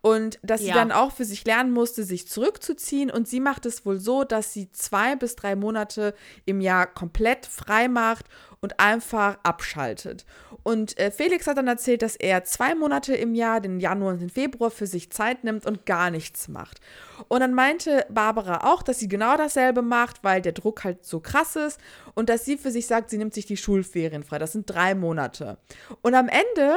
[0.00, 0.74] Und dass sie Ja.
[0.74, 3.10] dann auch für sich lernen musste, sich zurückzuziehen.
[3.10, 6.14] Und sie macht es wohl so, dass sie zwei bis drei Monate
[6.44, 8.26] im Jahr komplett frei macht
[8.60, 10.24] und einfach abschaltet.
[10.62, 14.20] Und äh, Felix hat dann erzählt, dass er zwei Monate im Jahr, den Januar und
[14.20, 16.80] den Februar, für sich Zeit nimmt und gar nichts macht.
[17.28, 21.20] Und dann meinte Barbara auch, dass sie genau dasselbe macht, weil der Druck halt so
[21.20, 21.80] krass ist
[22.14, 24.38] und dass sie für sich sagt, sie nimmt sich die Schulferien frei.
[24.38, 25.58] Das sind drei Monate.
[26.02, 26.76] Und am Ende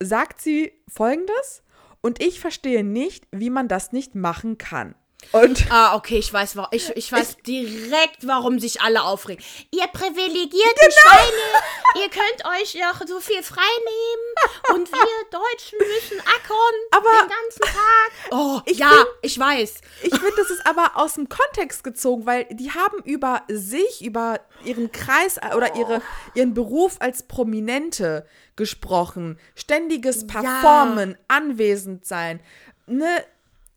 [0.00, 1.62] sagt sie folgendes,
[2.02, 4.96] und ich verstehe nicht, wie man das nicht machen kann.
[5.30, 9.42] Und Ah, okay, ich weiß, ich, ich weiß direkt, warum sich alle aufregen.
[9.70, 10.92] Ihr privilegierten Genau.
[11.00, 14.98] Schweine, ihr könnt euch doch so viel frei nehmen und wir
[15.30, 18.12] Deutschen müssen ackern Aber- den ganzen Tag.
[18.30, 19.80] Oh, Ich ja, find- ich weiß.
[20.02, 24.40] Ich finde, das ist aber aus dem Kontext gezogen, weil die haben über sich, über
[24.64, 26.02] ihren Kreis oder ihre,
[26.34, 29.38] ihren Beruf als Prominente gesprochen.
[29.54, 32.40] Ständiges Performen, anwesend sein.
[32.86, 33.24] Ne?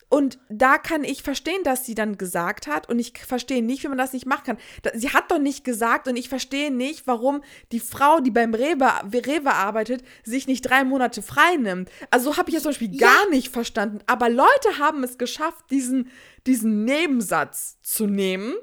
[0.08, 3.88] Und da kann ich verstehen, dass sie dann gesagt hat, und ich verstehe nicht, wie
[3.88, 4.58] man das nicht machen kann.
[4.94, 8.92] Sie hat doch nicht gesagt, und ich verstehe nicht, warum die Frau, die beim Rewe,
[9.12, 11.90] Rewe arbeitet, sich nicht drei Monate frei nimmt.
[12.12, 14.00] Also so habe ich es zum Beispiel gar nicht verstanden.
[14.06, 16.10] Aber Leute haben es geschafft, diesen,
[16.46, 18.56] diesen Nebensatz zu nehmen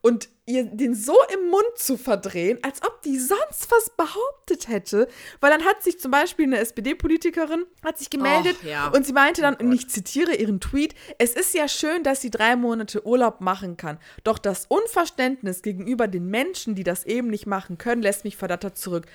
[0.00, 5.08] und ihr den so im Mund zu verdrehen, als ob die sonst was behauptet hätte.
[5.40, 8.88] Weil dann hat sich zum Beispiel eine SPD-Politikerin hat sich gemeldet Och, ja.
[8.88, 12.30] und sie meinte dann, und ich zitiere ihren Tweet, es ist ja schön, dass sie
[12.30, 13.98] drei Monate Urlaub machen kann.
[14.22, 18.78] Doch das Unverständnis gegenüber den Menschen, die das eben nicht machen können, lässt mich verdattert
[18.78, 19.06] zurück.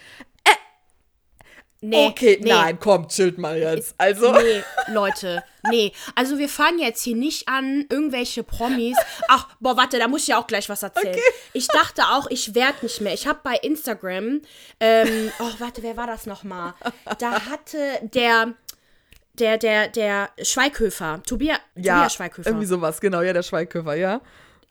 [1.83, 2.49] Nee, okay, nee.
[2.49, 3.95] nein, komm, chillt mal jetzt.
[3.97, 5.91] Also, Nee, Leute, nee.
[6.13, 8.95] Also wir fangen jetzt hier nicht an, irgendwelche Promis.
[9.27, 11.17] Ach, boah, warte, da muss ich ja auch gleich was erzählen.
[11.53, 13.15] Ich dachte auch, ich werde nicht mehr.
[13.15, 14.41] Ich habe bei Instagram,
[14.79, 16.75] ähm, oh, warte, wer war das nochmal?
[17.17, 18.53] Da hatte der,
[19.39, 22.49] der, der, der Schweighöfer, Tobias, ja, Tobias Schweighöfer.
[22.49, 24.21] irgendwie sowas, genau, ja, der Schweighöfer, ja.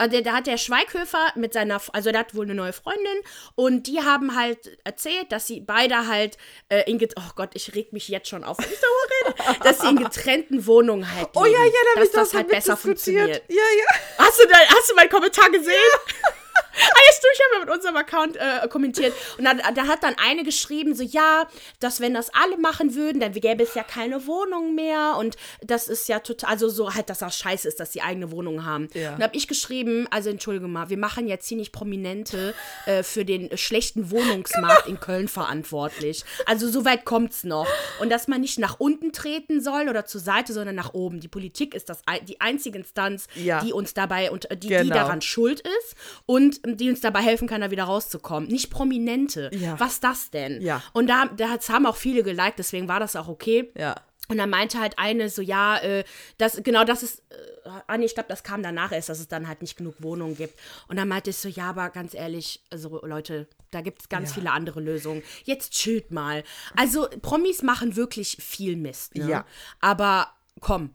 [0.00, 3.20] Also da hat der Schweighöfer mit seiner, also der hat wohl eine neue Freundin
[3.54, 6.38] und die haben halt erzählt, dass sie beide halt
[6.70, 9.80] äh, in, oh Gott, ich reg mich jetzt schon auf, wenn ich darüber rede, dass
[9.82, 12.78] sie in getrennten Wohnungen halt Oh ja, leben, ja, da dass das das halt besser
[12.78, 13.42] funktioniert.
[13.48, 14.24] Ja, ja.
[14.24, 15.74] Hast du, da, hast du meinen Kommentar gesehen?
[16.74, 19.12] ah, jetzt du, ich habe ja mit unserem Account äh, kommentiert.
[19.38, 21.46] Und da, da hat dann eine geschrieben, so, ja,
[21.80, 25.16] dass wenn das alle machen würden, dann gäbe es ja keine Wohnung mehr.
[25.18, 28.30] Und das ist ja total, also so halt, dass das scheiße ist, dass sie eigene
[28.30, 28.88] Wohnungen haben.
[28.94, 29.12] Ja.
[29.12, 32.54] Und da habe ich geschrieben, also entschuldige mal, wir machen jetzt hier nicht Prominente
[32.86, 36.24] äh, für den schlechten Wohnungsmarkt in Köln verantwortlich.
[36.46, 37.66] Also so weit kommt's noch.
[38.00, 41.20] Und dass man nicht nach unten treten soll oder zur Seite, sondern nach oben.
[41.20, 43.62] Die Politik ist das, die einzige Instanz, Ja.
[43.62, 44.94] die uns dabei und äh, die, die Genau.
[44.94, 45.94] daran schuld ist
[46.26, 48.48] und die uns dabei helfen kann, da wieder rauszukommen.
[48.48, 49.50] Nicht Prominente.
[49.52, 49.78] Ja.
[49.78, 50.60] Was das denn?
[50.62, 50.82] Ja.
[50.92, 53.70] Und da, da hat's- haben auch viele geliked, deswegen war das auch okay.
[53.76, 53.94] Ja.
[54.28, 56.04] Und dann meinte halt eine so, ja, äh,
[56.38, 59.26] das, genau das ist, äh, ah nee, ich glaube, das kam danach erst, dass es
[59.26, 60.56] dann halt nicht genug Wohnungen gibt.
[60.86, 64.32] Und dann meinte ich so, ja, aber ganz ehrlich, also Leute, da gibt es ganz
[64.32, 65.24] viele andere Lösungen.
[65.44, 66.44] Jetzt chillt mal.
[66.76, 69.16] Also Promis machen wirklich viel Mist.
[69.16, 69.28] Ne?
[69.28, 69.44] Ja.
[69.80, 70.28] Aber
[70.60, 70.94] komm,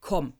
[0.00, 0.34] komm.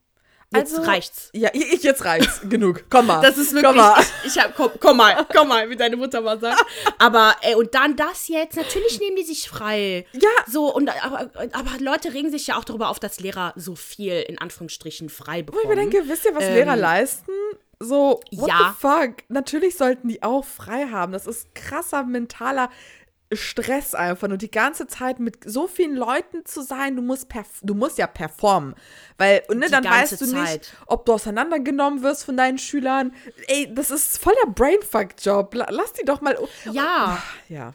[0.55, 1.31] Jetzt Also- reicht's.
[1.35, 2.41] Ja, ich jetzt reicht's.
[2.49, 2.85] Genug.
[2.89, 3.21] Komm mal.
[3.21, 3.65] Das ist wirklich.
[3.65, 4.01] Komm mal.
[4.25, 6.65] Ich, ich hab, komm, komm mal, komm mal, wie deine Mutter mal sagt.
[6.99, 8.57] Aber, ey, und dann das jetzt.
[8.57, 10.07] Natürlich nehmen die sich frei.
[10.13, 10.29] Ja.
[10.47, 14.25] So, und aber, aber Leute regen sich ja auch darüber auf, dass Lehrer so viel
[14.27, 15.63] in Anführungsstrichen frei Wo bekommen.
[15.65, 17.33] ich mir denke, wisst ihr, was Lehrer leisten?
[17.81, 18.75] So, what ja.
[18.75, 19.17] the fuck?
[19.29, 21.13] Natürlich sollten die auch frei haben.
[21.13, 22.71] Das ist krasser mentaler
[23.33, 24.29] Stress einfach.
[24.29, 27.99] Und die ganze Zeit mit so vielen Leuten zu sein, du musst, perf du musst
[27.99, 28.75] ja performen.
[29.19, 30.61] Weil, und ne, Die dann weißt du Zeit.
[30.61, 33.13] nicht, ob du auseinandergenommen wirst von deinen Schülern.
[33.49, 35.55] Ey, das ist voll der Brainfuck-Job.
[35.55, 36.39] La- Lass die doch mal.
[36.73, 37.23] Ja.
[37.49, 37.75] Ja.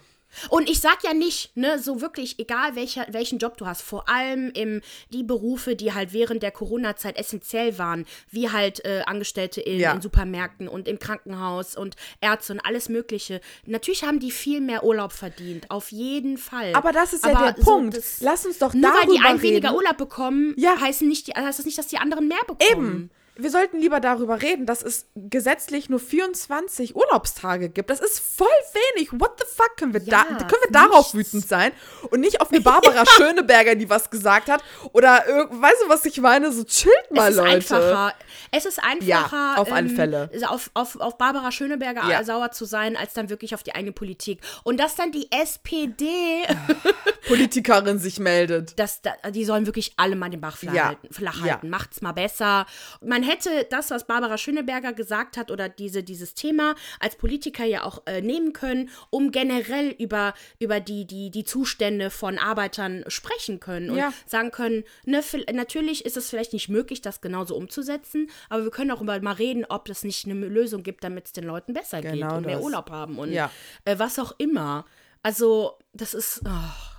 [0.50, 4.10] Und ich sag ja nicht, ne, so wirklich, egal welcher, welchen Job du hast, vor
[4.10, 4.82] allem im,
[5.12, 9.94] die Berufe, die halt während der Corona-Zeit essentiell waren, wie halt äh, Angestellte in, Ja.
[9.94, 13.42] in Supermärkten und im Krankenhaus und Ärzte und alles Mögliche.
[13.66, 16.74] Natürlich haben die viel mehr Urlaub verdient, auf jeden Fall.
[16.74, 17.98] Aber das ist ja Aber der so Punkt.
[17.98, 19.52] das- Lass uns doch Nur weil darüber die einen reden.
[19.54, 20.80] weniger Urlaub bekommen, Ja.
[20.80, 22.62] heißen nicht, die, heißt das nicht, dass die anderen mehr bekommen.
[22.72, 23.12] Eben.
[23.36, 27.90] Wir sollten lieber darüber reden, dass es gesetzlich nur 24 Urlaubstage gibt.
[27.90, 28.48] Das ist voll
[28.96, 29.12] wenig.
[29.14, 31.72] What the fuck können wir Ja, da können wir darauf wütend sein
[32.12, 36.20] und nicht auf eine Barbara Schöneberger, die was gesagt hat oder weißt du, was ich
[36.22, 36.52] meine?
[36.52, 37.50] So chillt mal, es ist Leute.
[37.56, 38.14] einfacher.
[38.52, 39.06] Es ist einfacher,
[39.36, 40.30] Ja, auf alle ähm, Fälle.
[40.48, 42.24] Auf, auf, auf Barbara Schöneberger Ja.
[42.24, 44.42] sauer zu sein, als dann wirklich auf die eigene Politik.
[44.64, 46.44] Und dass dann die SPD,
[47.28, 48.78] Politikerin sich meldet.
[48.78, 51.70] das, da, die sollen wirklich alle mal den Bach flach halten.
[51.70, 52.66] Macht's mal besser.
[53.02, 57.84] Man hätte das, was Barbara Schöneberger gesagt hat, oder diese, dieses Thema als Politiker ja
[57.84, 63.60] auch äh, nehmen können, um generell über, über die, die, die Zustände von Arbeitern sprechen
[63.60, 64.14] können und Ja.
[64.26, 65.22] sagen können, ne,
[65.54, 69.66] natürlich ist es vielleicht nicht möglich, das genauso umzusetzen, aber wir können auch mal reden,
[69.68, 72.56] ob es nicht eine Lösung gibt, damit es den Leuten besser geht Genau und mehr
[72.58, 72.64] das.
[72.66, 73.50] Urlaub haben und Ja.
[73.86, 74.86] äh, was auch immer.
[75.26, 76.50] Also, das ist, oh,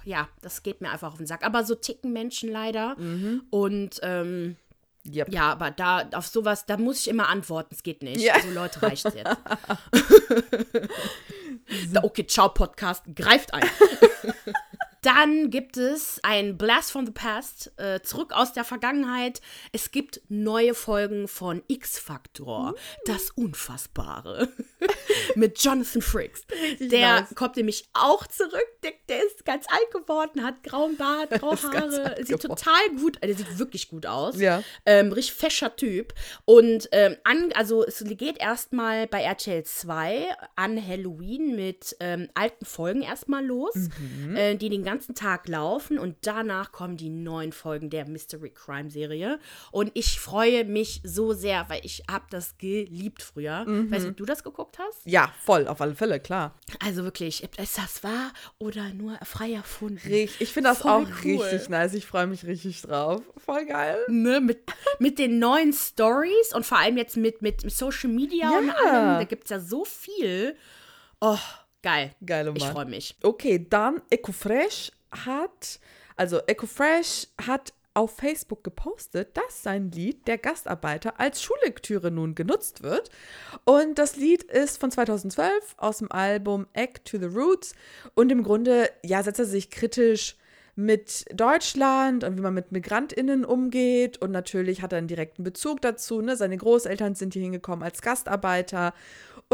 [0.06, 1.44] ja, das geht mir einfach auf den Sack.
[1.44, 2.96] Aber so ticken Menschen leider.
[2.98, 3.42] Mhm.
[3.50, 4.56] Und ähm,
[5.06, 5.32] Yep.
[5.34, 7.74] ja, aber da auf sowas, da muss ich immer antworten.
[7.74, 8.20] Es geht nicht.
[8.20, 8.34] Ja.
[8.34, 9.36] Also Leute, reicht jetzt.
[11.92, 13.64] Da, okay, ciao Podcast, greift ein.
[15.04, 19.42] Dann gibt es ein Blast from the Past, äh, zurück aus der Vergangenheit.
[19.70, 22.74] Es gibt neue Folgen von X-Factor,
[23.04, 24.48] das Unfassbare,
[25.34, 26.46] mit Jonathan Frakes.
[26.80, 27.34] Der nice.
[27.34, 28.64] kommt nämlich auch zurück.
[28.82, 32.56] Der, der ist ganz alt geworden, hat grauen Bart, graue Haare, sieht geworden.
[32.56, 34.40] total gut, also sieht wirklich gut aus.
[34.40, 34.62] Ja.
[34.86, 36.14] Ähm, richtig fescher Typ.
[36.46, 42.64] Und ähm, an, also es geht erstmal bei RTL 2 an Halloween mit ähm, alten
[42.64, 44.36] Folgen erstmal los, Mhm.
[44.36, 48.90] äh, die den ganzen Tag laufen und danach kommen die neuen Folgen der Mystery Crime
[48.90, 49.38] Serie.
[49.70, 53.64] Und ich freue mich so sehr, weil ich habe das geliebt früher.
[53.64, 53.90] Mhm.
[53.90, 55.00] Weißt du, ob du das geguckt hast?
[55.04, 56.54] Ja, voll, auf alle Fälle, klar.
[56.82, 60.00] Also wirklich, ist das wahr oder nur frei erfunden?
[60.08, 60.40] Richtig.
[60.40, 61.40] Ich finde das Voll auch cool.
[61.42, 61.94] richtig nice.
[61.94, 63.22] Ich freue mich richtig drauf.
[63.36, 63.98] Voll geil.
[64.08, 64.60] ne, mit,
[64.98, 68.74] mit den neuen Stories und vor allem jetzt mit, mit Social Media und Ja.
[68.74, 70.56] allem, da gibt es ja so viel.
[71.20, 71.38] Oh,
[71.84, 72.10] geil.
[72.24, 72.72] Geile Ich Mann.
[72.72, 73.14] freue mich.
[73.22, 75.78] Okay, dann EcoFresh hat,
[76.16, 82.82] also EcoFresh hat auf Facebook gepostet, dass sein Lied Der Gastarbeiter als Schullektüre nun genutzt
[82.82, 83.08] wird.
[83.64, 87.74] Und das Lied ist von 2012 aus dem Album Egg to the Roots.
[88.14, 90.34] Und im Grunde, ja, setzt er sich kritisch
[90.76, 94.18] mit Deutschland und wie man mit MigrantInnen umgeht.
[94.20, 96.20] Und natürlich hat er einen direkten Bezug dazu.
[96.20, 96.36] Ne?
[96.36, 98.92] Seine Großeltern sind hier hingekommen als Gastarbeiter.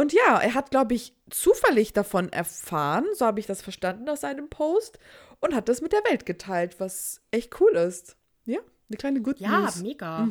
[0.00, 4.22] Und ja, er hat, glaube ich, zufällig davon erfahren, so habe ich das verstanden aus
[4.22, 4.98] seinem Post,
[5.40, 8.16] und hat das mit der Welt geteilt, was echt cool ist.
[8.46, 9.82] Ja, eine kleine Good Ja, News.
[9.82, 10.26] mega.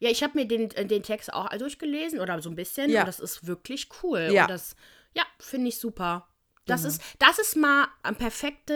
[0.00, 3.00] Ja, ich habe mir den, äh, den Text auch durchgelesen oder so ein bisschen Ja.
[3.02, 4.30] und das ist wirklich cool.
[4.32, 4.42] Ja.
[4.42, 4.74] Und das,
[5.14, 6.26] ja, finde ich super.
[6.68, 8.74] Das, ist, das ist mal ein perfekte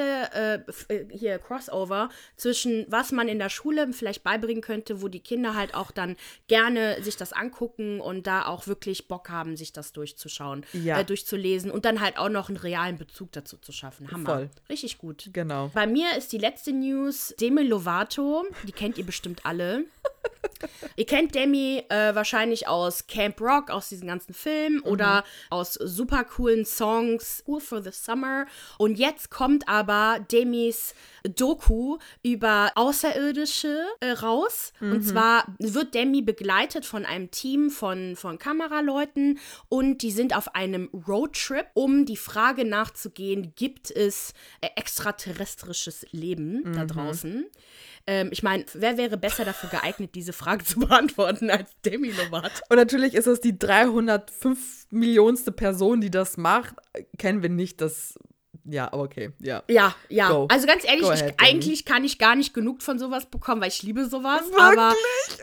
[0.88, 5.20] äh, äh, hier Crossover zwischen was man in der Schule vielleicht beibringen könnte, wo die
[5.20, 6.16] Kinder halt auch dann
[6.48, 10.98] gerne sich das angucken und da auch wirklich Bock haben, sich das durchzuschauen, Ja.
[11.00, 14.10] äh, durchzulesen und dann halt auch noch einen realen Bezug dazu zu schaffen.
[14.10, 14.28] Hammer.
[14.30, 14.50] Voll.
[14.68, 15.30] Richtig gut.
[15.32, 15.70] Genau.
[15.74, 18.44] Bei mir ist die letzte News Demi Lovato.
[18.66, 19.84] Die kennt ihr bestimmt alle.
[20.96, 26.24] ihr kennt Demi äh, wahrscheinlich aus Camp Rock, aus diesen ganzen Filmen oder aus super
[26.24, 28.46] coolen Songs Cool for the Summer.
[28.78, 30.94] Und jetzt kommt aber Demis
[31.24, 34.72] Doku über Außerirdische äh, raus.
[34.80, 40.54] Und zwar wird Demi begleitet von einem Team von, von Kameraleuten und die sind auf
[40.54, 47.46] einem Roadtrip, um die Frage nachzugehen, gibt es äh, extraterrestrisches Leben da draußen?
[48.06, 52.62] Ähm, ich meine, wer wäre besser dafür geeignet, diese Frage zu beantworten als Demi Lovato?
[52.68, 56.74] Und natürlich ist es die 305 Millionste Person, die das macht.
[57.18, 58.14] Kennen wir nicht das
[58.64, 59.62] ja, aber okay, ja.
[59.68, 60.28] Ja, ja.
[60.30, 60.46] Go.
[60.50, 63.82] Also ganz ehrlich, ich, eigentlich kann ich gar nicht genug von sowas bekommen, weil ich
[63.82, 64.42] liebe sowas.
[64.42, 64.60] Wirklich?
[64.62, 64.94] Aber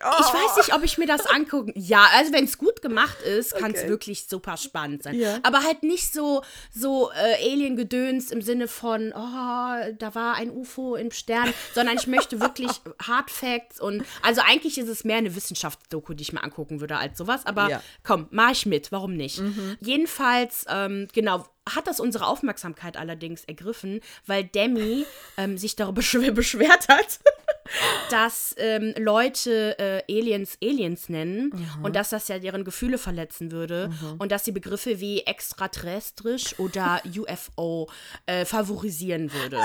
[0.01, 0.15] Oh.
[0.21, 1.73] ich weiß nicht, ob ich mir das angucken.
[1.75, 3.89] Ja, also wenn es gut gemacht ist, kann es Okay.
[3.89, 5.15] wirklich super spannend sein.
[5.19, 5.39] Ja.
[5.43, 6.41] Aber halt nicht so,
[6.73, 12.07] so äh, Alien-Gedöns im Sinne von, oh, da war ein UFO im Stern, sondern ich
[12.07, 12.69] möchte wirklich
[13.05, 16.97] Hard Facts und also eigentlich ist es mehr eine Wissenschaftsdoku, die ich mir angucken würde
[16.97, 17.45] als sowas.
[17.45, 17.77] Aber Ja.
[17.79, 17.81] Mhm.
[18.03, 19.41] komm, mach ich mit, warum nicht?
[19.81, 21.45] Jedenfalls, ähm, genau,
[21.75, 25.05] hat das unsere Aufmerksamkeit allerdings ergriffen, weil Demi
[25.37, 27.19] ähm, sich darüber beschw- beschwert hat,
[28.11, 31.51] dass ähm, Leute äh, Aliens Aliens nennen
[31.83, 37.01] und dass das ja deren Gefühle verletzen würde und dass sie Begriffe wie extraterrestrisch oder
[37.05, 37.89] UFO
[38.25, 39.61] äh, favorisieren würde.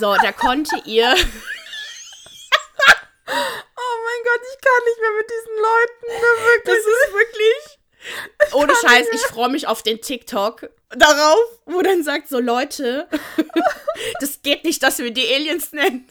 [0.00, 1.14] So, da konnte ihr
[3.30, 6.06] Oh mein Gott, ich kann nicht mehr mit diesen Leuten.
[6.08, 6.64] Ne, wirklich.
[6.64, 7.77] Das ist wirklich.
[8.52, 13.08] Ohne Scheiß, ich freue mich auf den TikTok darauf, wo dann sagt so Leute,
[14.20, 16.08] das geht nicht, dass wir die Aliens nennen.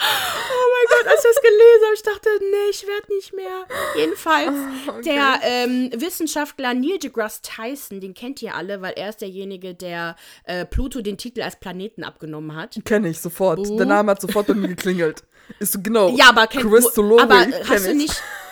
[0.00, 3.66] mein Gott, als ich das gelesen habe, ich dachte, nee, ich werde nicht mehr.
[3.96, 4.52] Jedenfalls,
[4.88, 9.74] Oh, der ähm, Wissenschaftler Neil deGrasse Tyson, den kennt ihr alle, weil er ist derjenige,
[9.74, 12.78] der äh, Pluto den Titel als Planeten abgenommen hat.
[12.84, 13.58] Kenne ich sofort.
[13.58, 13.76] Uh.
[13.76, 15.24] Der Name hat sofort bei mir geklingelt.
[15.58, 16.10] Ist so genau.
[16.10, 17.96] Ja, aber Christologe, aber kenn hast du ich.
[17.96, 18.47] nicht ha, hast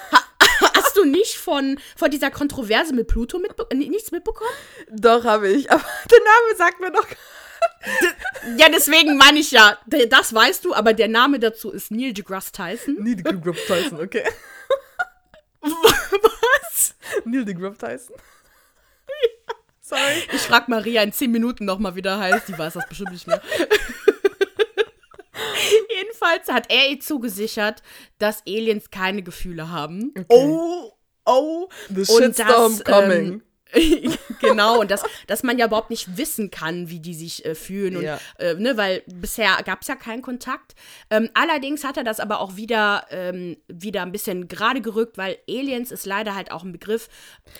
[1.07, 4.50] du nicht von, von dieser Kontroverse mit Pluto mitbe äh, nichts mitbekommen?
[4.90, 5.70] Doch, habe ich.
[5.70, 7.07] Aber der Name sagt mir doch.
[8.59, 12.52] Ja, deswegen meine ich ja, das weißt du, aber der Name dazu ist Neil deGrasse
[12.52, 12.96] Tyson.
[13.00, 14.24] Neil deGrasse Tyson, okay.
[15.61, 16.94] Was?
[17.24, 18.16] Neil deGrasse Tyson.
[19.80, 20.24] Sorry.
[20.32, 22.48] Ich frag Maria in 10 Minuten nochmal, wie der heißt.
[22.48, 23.40] Die weiß das bestimmt nicht mehr.
[25.96, 27.82] Jedenfalls hat er ihr zugesichert,
[28.18, 30.12] dass Aliens keine Gefühle haben.
[30.28, 30.92] Oh,
[31.27, 31.68] oh.
[31.91, 33.33] The shitstorm das, coming.
[33.35, 33.43] ähm,
[34.41, 37.97] genau, und dass, dass man ja überhaupt nicht wissen kann, wie die sich äh, fühlen.
[37.97, 38.19] Und, Ja.
[38.39, 40.75] äh, ne, weil bisher gab es ja keinen Kontakt.
[41.11, 45.39] Ähm, allerdings hat er das aber auch wieder, ähm, wieder ein bisschen gerade gerückt, weil
[45.49, 47.09] Aliens ist leider halt auch ein Begriff,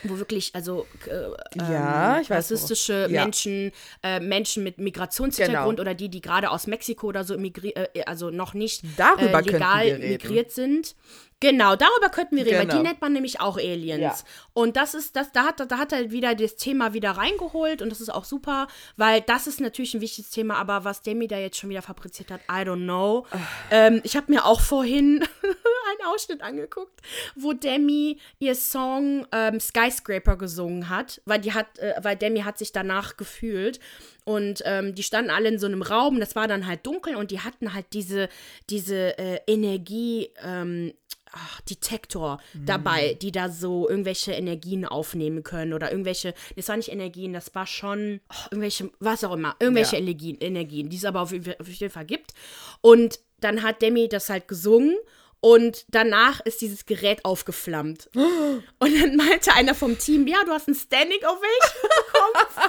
[0.05, 3.23] wo wirklich, also äh, Ja, ich weiß, rassistische ja.
[3.25, 5.81] Menschen, äh, Menschen mit Migrationshintergrund Genau.
[5.83, 9.99] oder die, die gerade aus Mexiko oder so äh, also noch nicht Darüber äh, legal
[9.99, 10.95] migriert sind.
[11.39, 12.79] Genau, darüber könnten wir reden, weil Genau.
[12.79, 14.01] die nennt man nämlich auch Aliens.
[14.01, 14.15] Ja.
[14.55, 17.91] Und das ist, das, da hat, da hat er wieder das Thema wieder reingeholt und
[17.91, 21.39] das ist auch super, weil das ist natürlich ein wichtiges Thema, aber was Demi da
[21.39, 23.27] jetzt schon wieder fabriziert hat, I don't know.
[23.71, 27.01] Ähm, ich habe mir auch vorhin einen Ausschnitt angeguckt,
[27.35, 32.59] wo Demi ihr Song ähm, Skyscraper gesungen hat, weil die hat, äh, weil Demi hat
[32.59, 33.81] sich danach gefühlt.
[34.27, 37.31] Und ähm, die standen alle in so einem Raum, das war dann halt dunkel und
[37.31, 38.29] die hatten halt diese,
[38.69, 40.93] diese äh, Energie, ähm,
[41.31, 46.91] ach, Detektor dabei, die da so irgendwelche Energien aufnehmen können oder irgendwelche, das war nicht
[46.91, 50.03] Energien, das war schon oh, irgendwelche, was auch immer, irgendwelche Ja.
[50.03, 52.33] Energien, Energien, die es aber auf, auf jeden Fall gibt.
[52.81, 54.97] Und dann hat Demi das halt gesungen
[55.41, 58.11] und danach ist dieses Gerät aufgeflammt.
[58.15, 61.91] Und dann meinte einer vom Team, ja, du hast ein Standing Ovation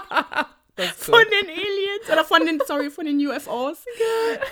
[0.03, 0.45] bekommen
[0.97, 3.77] von den Aliens oder von den, sorry, von den UFOs.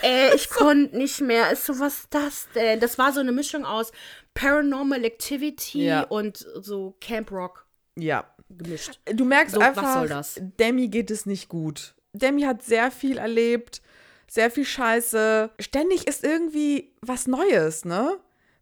[0.03, 1.51] Äh, ich konnte nicht mehr.
[1.51, 2.79] Ist so, was ist das denn?
[2.79, 3.91] Das war so eine Mischung aus
[4.33, 6.03] Paranormal Activity Ja.
[6.03, 7.65] und so Camp Rock
[7.95, 8.25] Ja.
[8.49, 8.99] gemischt.
[9.05, 10.39] Du merkst So, was einfach, soll das?
[10.59, 11.93] Demi geht es nicht gut.
[12.13, 13.81] Demi hat sehr viel erlebt,
[14.27, 15.51] sehr viel Scheiße.
[15.59, 18.17] Ständig ist irgendwie was Neues, ne?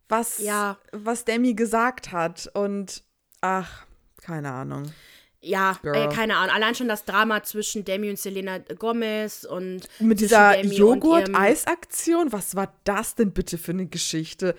[0.10, 0.78] Was, Ja.
[0.92, 2.50] was Demi gesagt hat.
[2.54, 3.04] Und
[3.42, 3.86] ach,
[4.22, 4.92] keine Ahnung.
[5.46, 6.56] Ja, äh, keine Ahnung.
[6.56, 12.74] Allein schon das Drama zwischen Demi und Selena Gomez und Mit dieser Joghurt-Eis-Aktion, was war
[12.86, 14.56] das denn bitte für eine Geschichte?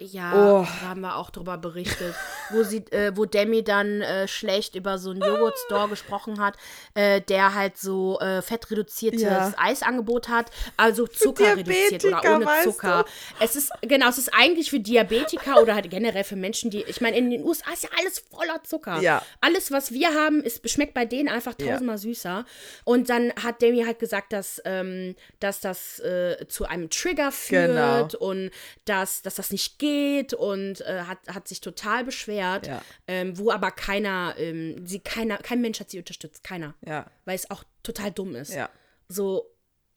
[0.00, 0.66] Ja, Oh.
[0.82, 2.14] da haben wir auch drüber berichtet,
[2.50, 6.56] wo sie, äh, wo Demi dann äh, schlecht über so einen Joghurt-Store gesprochen hat,
[6.94, 9.52] äh, der halt so äh, fettreduziertes Ja.
[9.58, 13.04] Eisangebot hat, also Zucker reduziert oder ohne Zucker.
[13.40, 17.02] Es ist genau, es ist eigentlich für Diabetiker oder halt generell für Menschen, die, ich
[17.02, 19.00] meine, in den USA ist ja alles voller Zucker.
[19.02, 19.22] Ja.
[19.42, 21.72] Alles, was wir haben, ist schmeckt bei denen einfach Ja.
[21.72, 22.46] tausendmal süßer.
[22.84, 27.68] Und dann hat Demi halt gesagt, dass, ähm, dass das äh, zu einem Trigger führt
[27.68, 28.08] Genau.
[28.18, 28.50] und
[28.86, 29.89] dass, dass das nicht geht
[30.34, 32.82] und äh, hat, hat sich total beschwert, Ja.
[33.06, 37.34] ähm, wo aber keiner, ähm, sie keiner, kein Mensch hat sie unterstützt, keiner, Ja, weil
[37.36, 38.52] es auch total dumm ist.
[38.54, 38.68] ja.
[39.08, 39.46] So,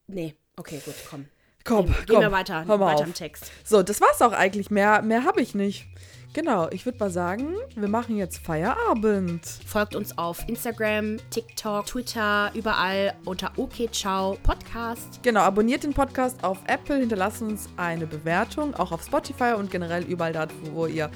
[0.07, 1.25] nee, okay, gut, komm.
[1.65, 2.21] Komm, Gehen, komm.
[2.21, 3.05] wir weiter, weiter auf.
[3.05, 3.51] im Text.
[3.63, 4.69] So, das war's auch eigentlich.
[4.69, 5.85] Mehr, mehr habe ich nicht.
[6.33, 9.45] Genau, ich würde mal sagen, wir machen jetzt Feierabend.
[9.67, 15.19] Folgt uns auf Instagram, TikTok, Twitter, überall unter OK Ciao Podcast.
[15.21, 20.03] Genau, abonniert den Podcast auf Apple, hinterlasst uns eine Bewertung, auch auf Spotify und generell
[20.05, 21.11] überall da, wo ihr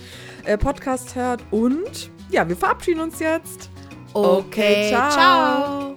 [0.45, 1.41] äh, Podcast hört.
[1.49, 3.71] Und ja, wir verabschieden uns jetzt.
[4.13, 5.95] Okay, ciao.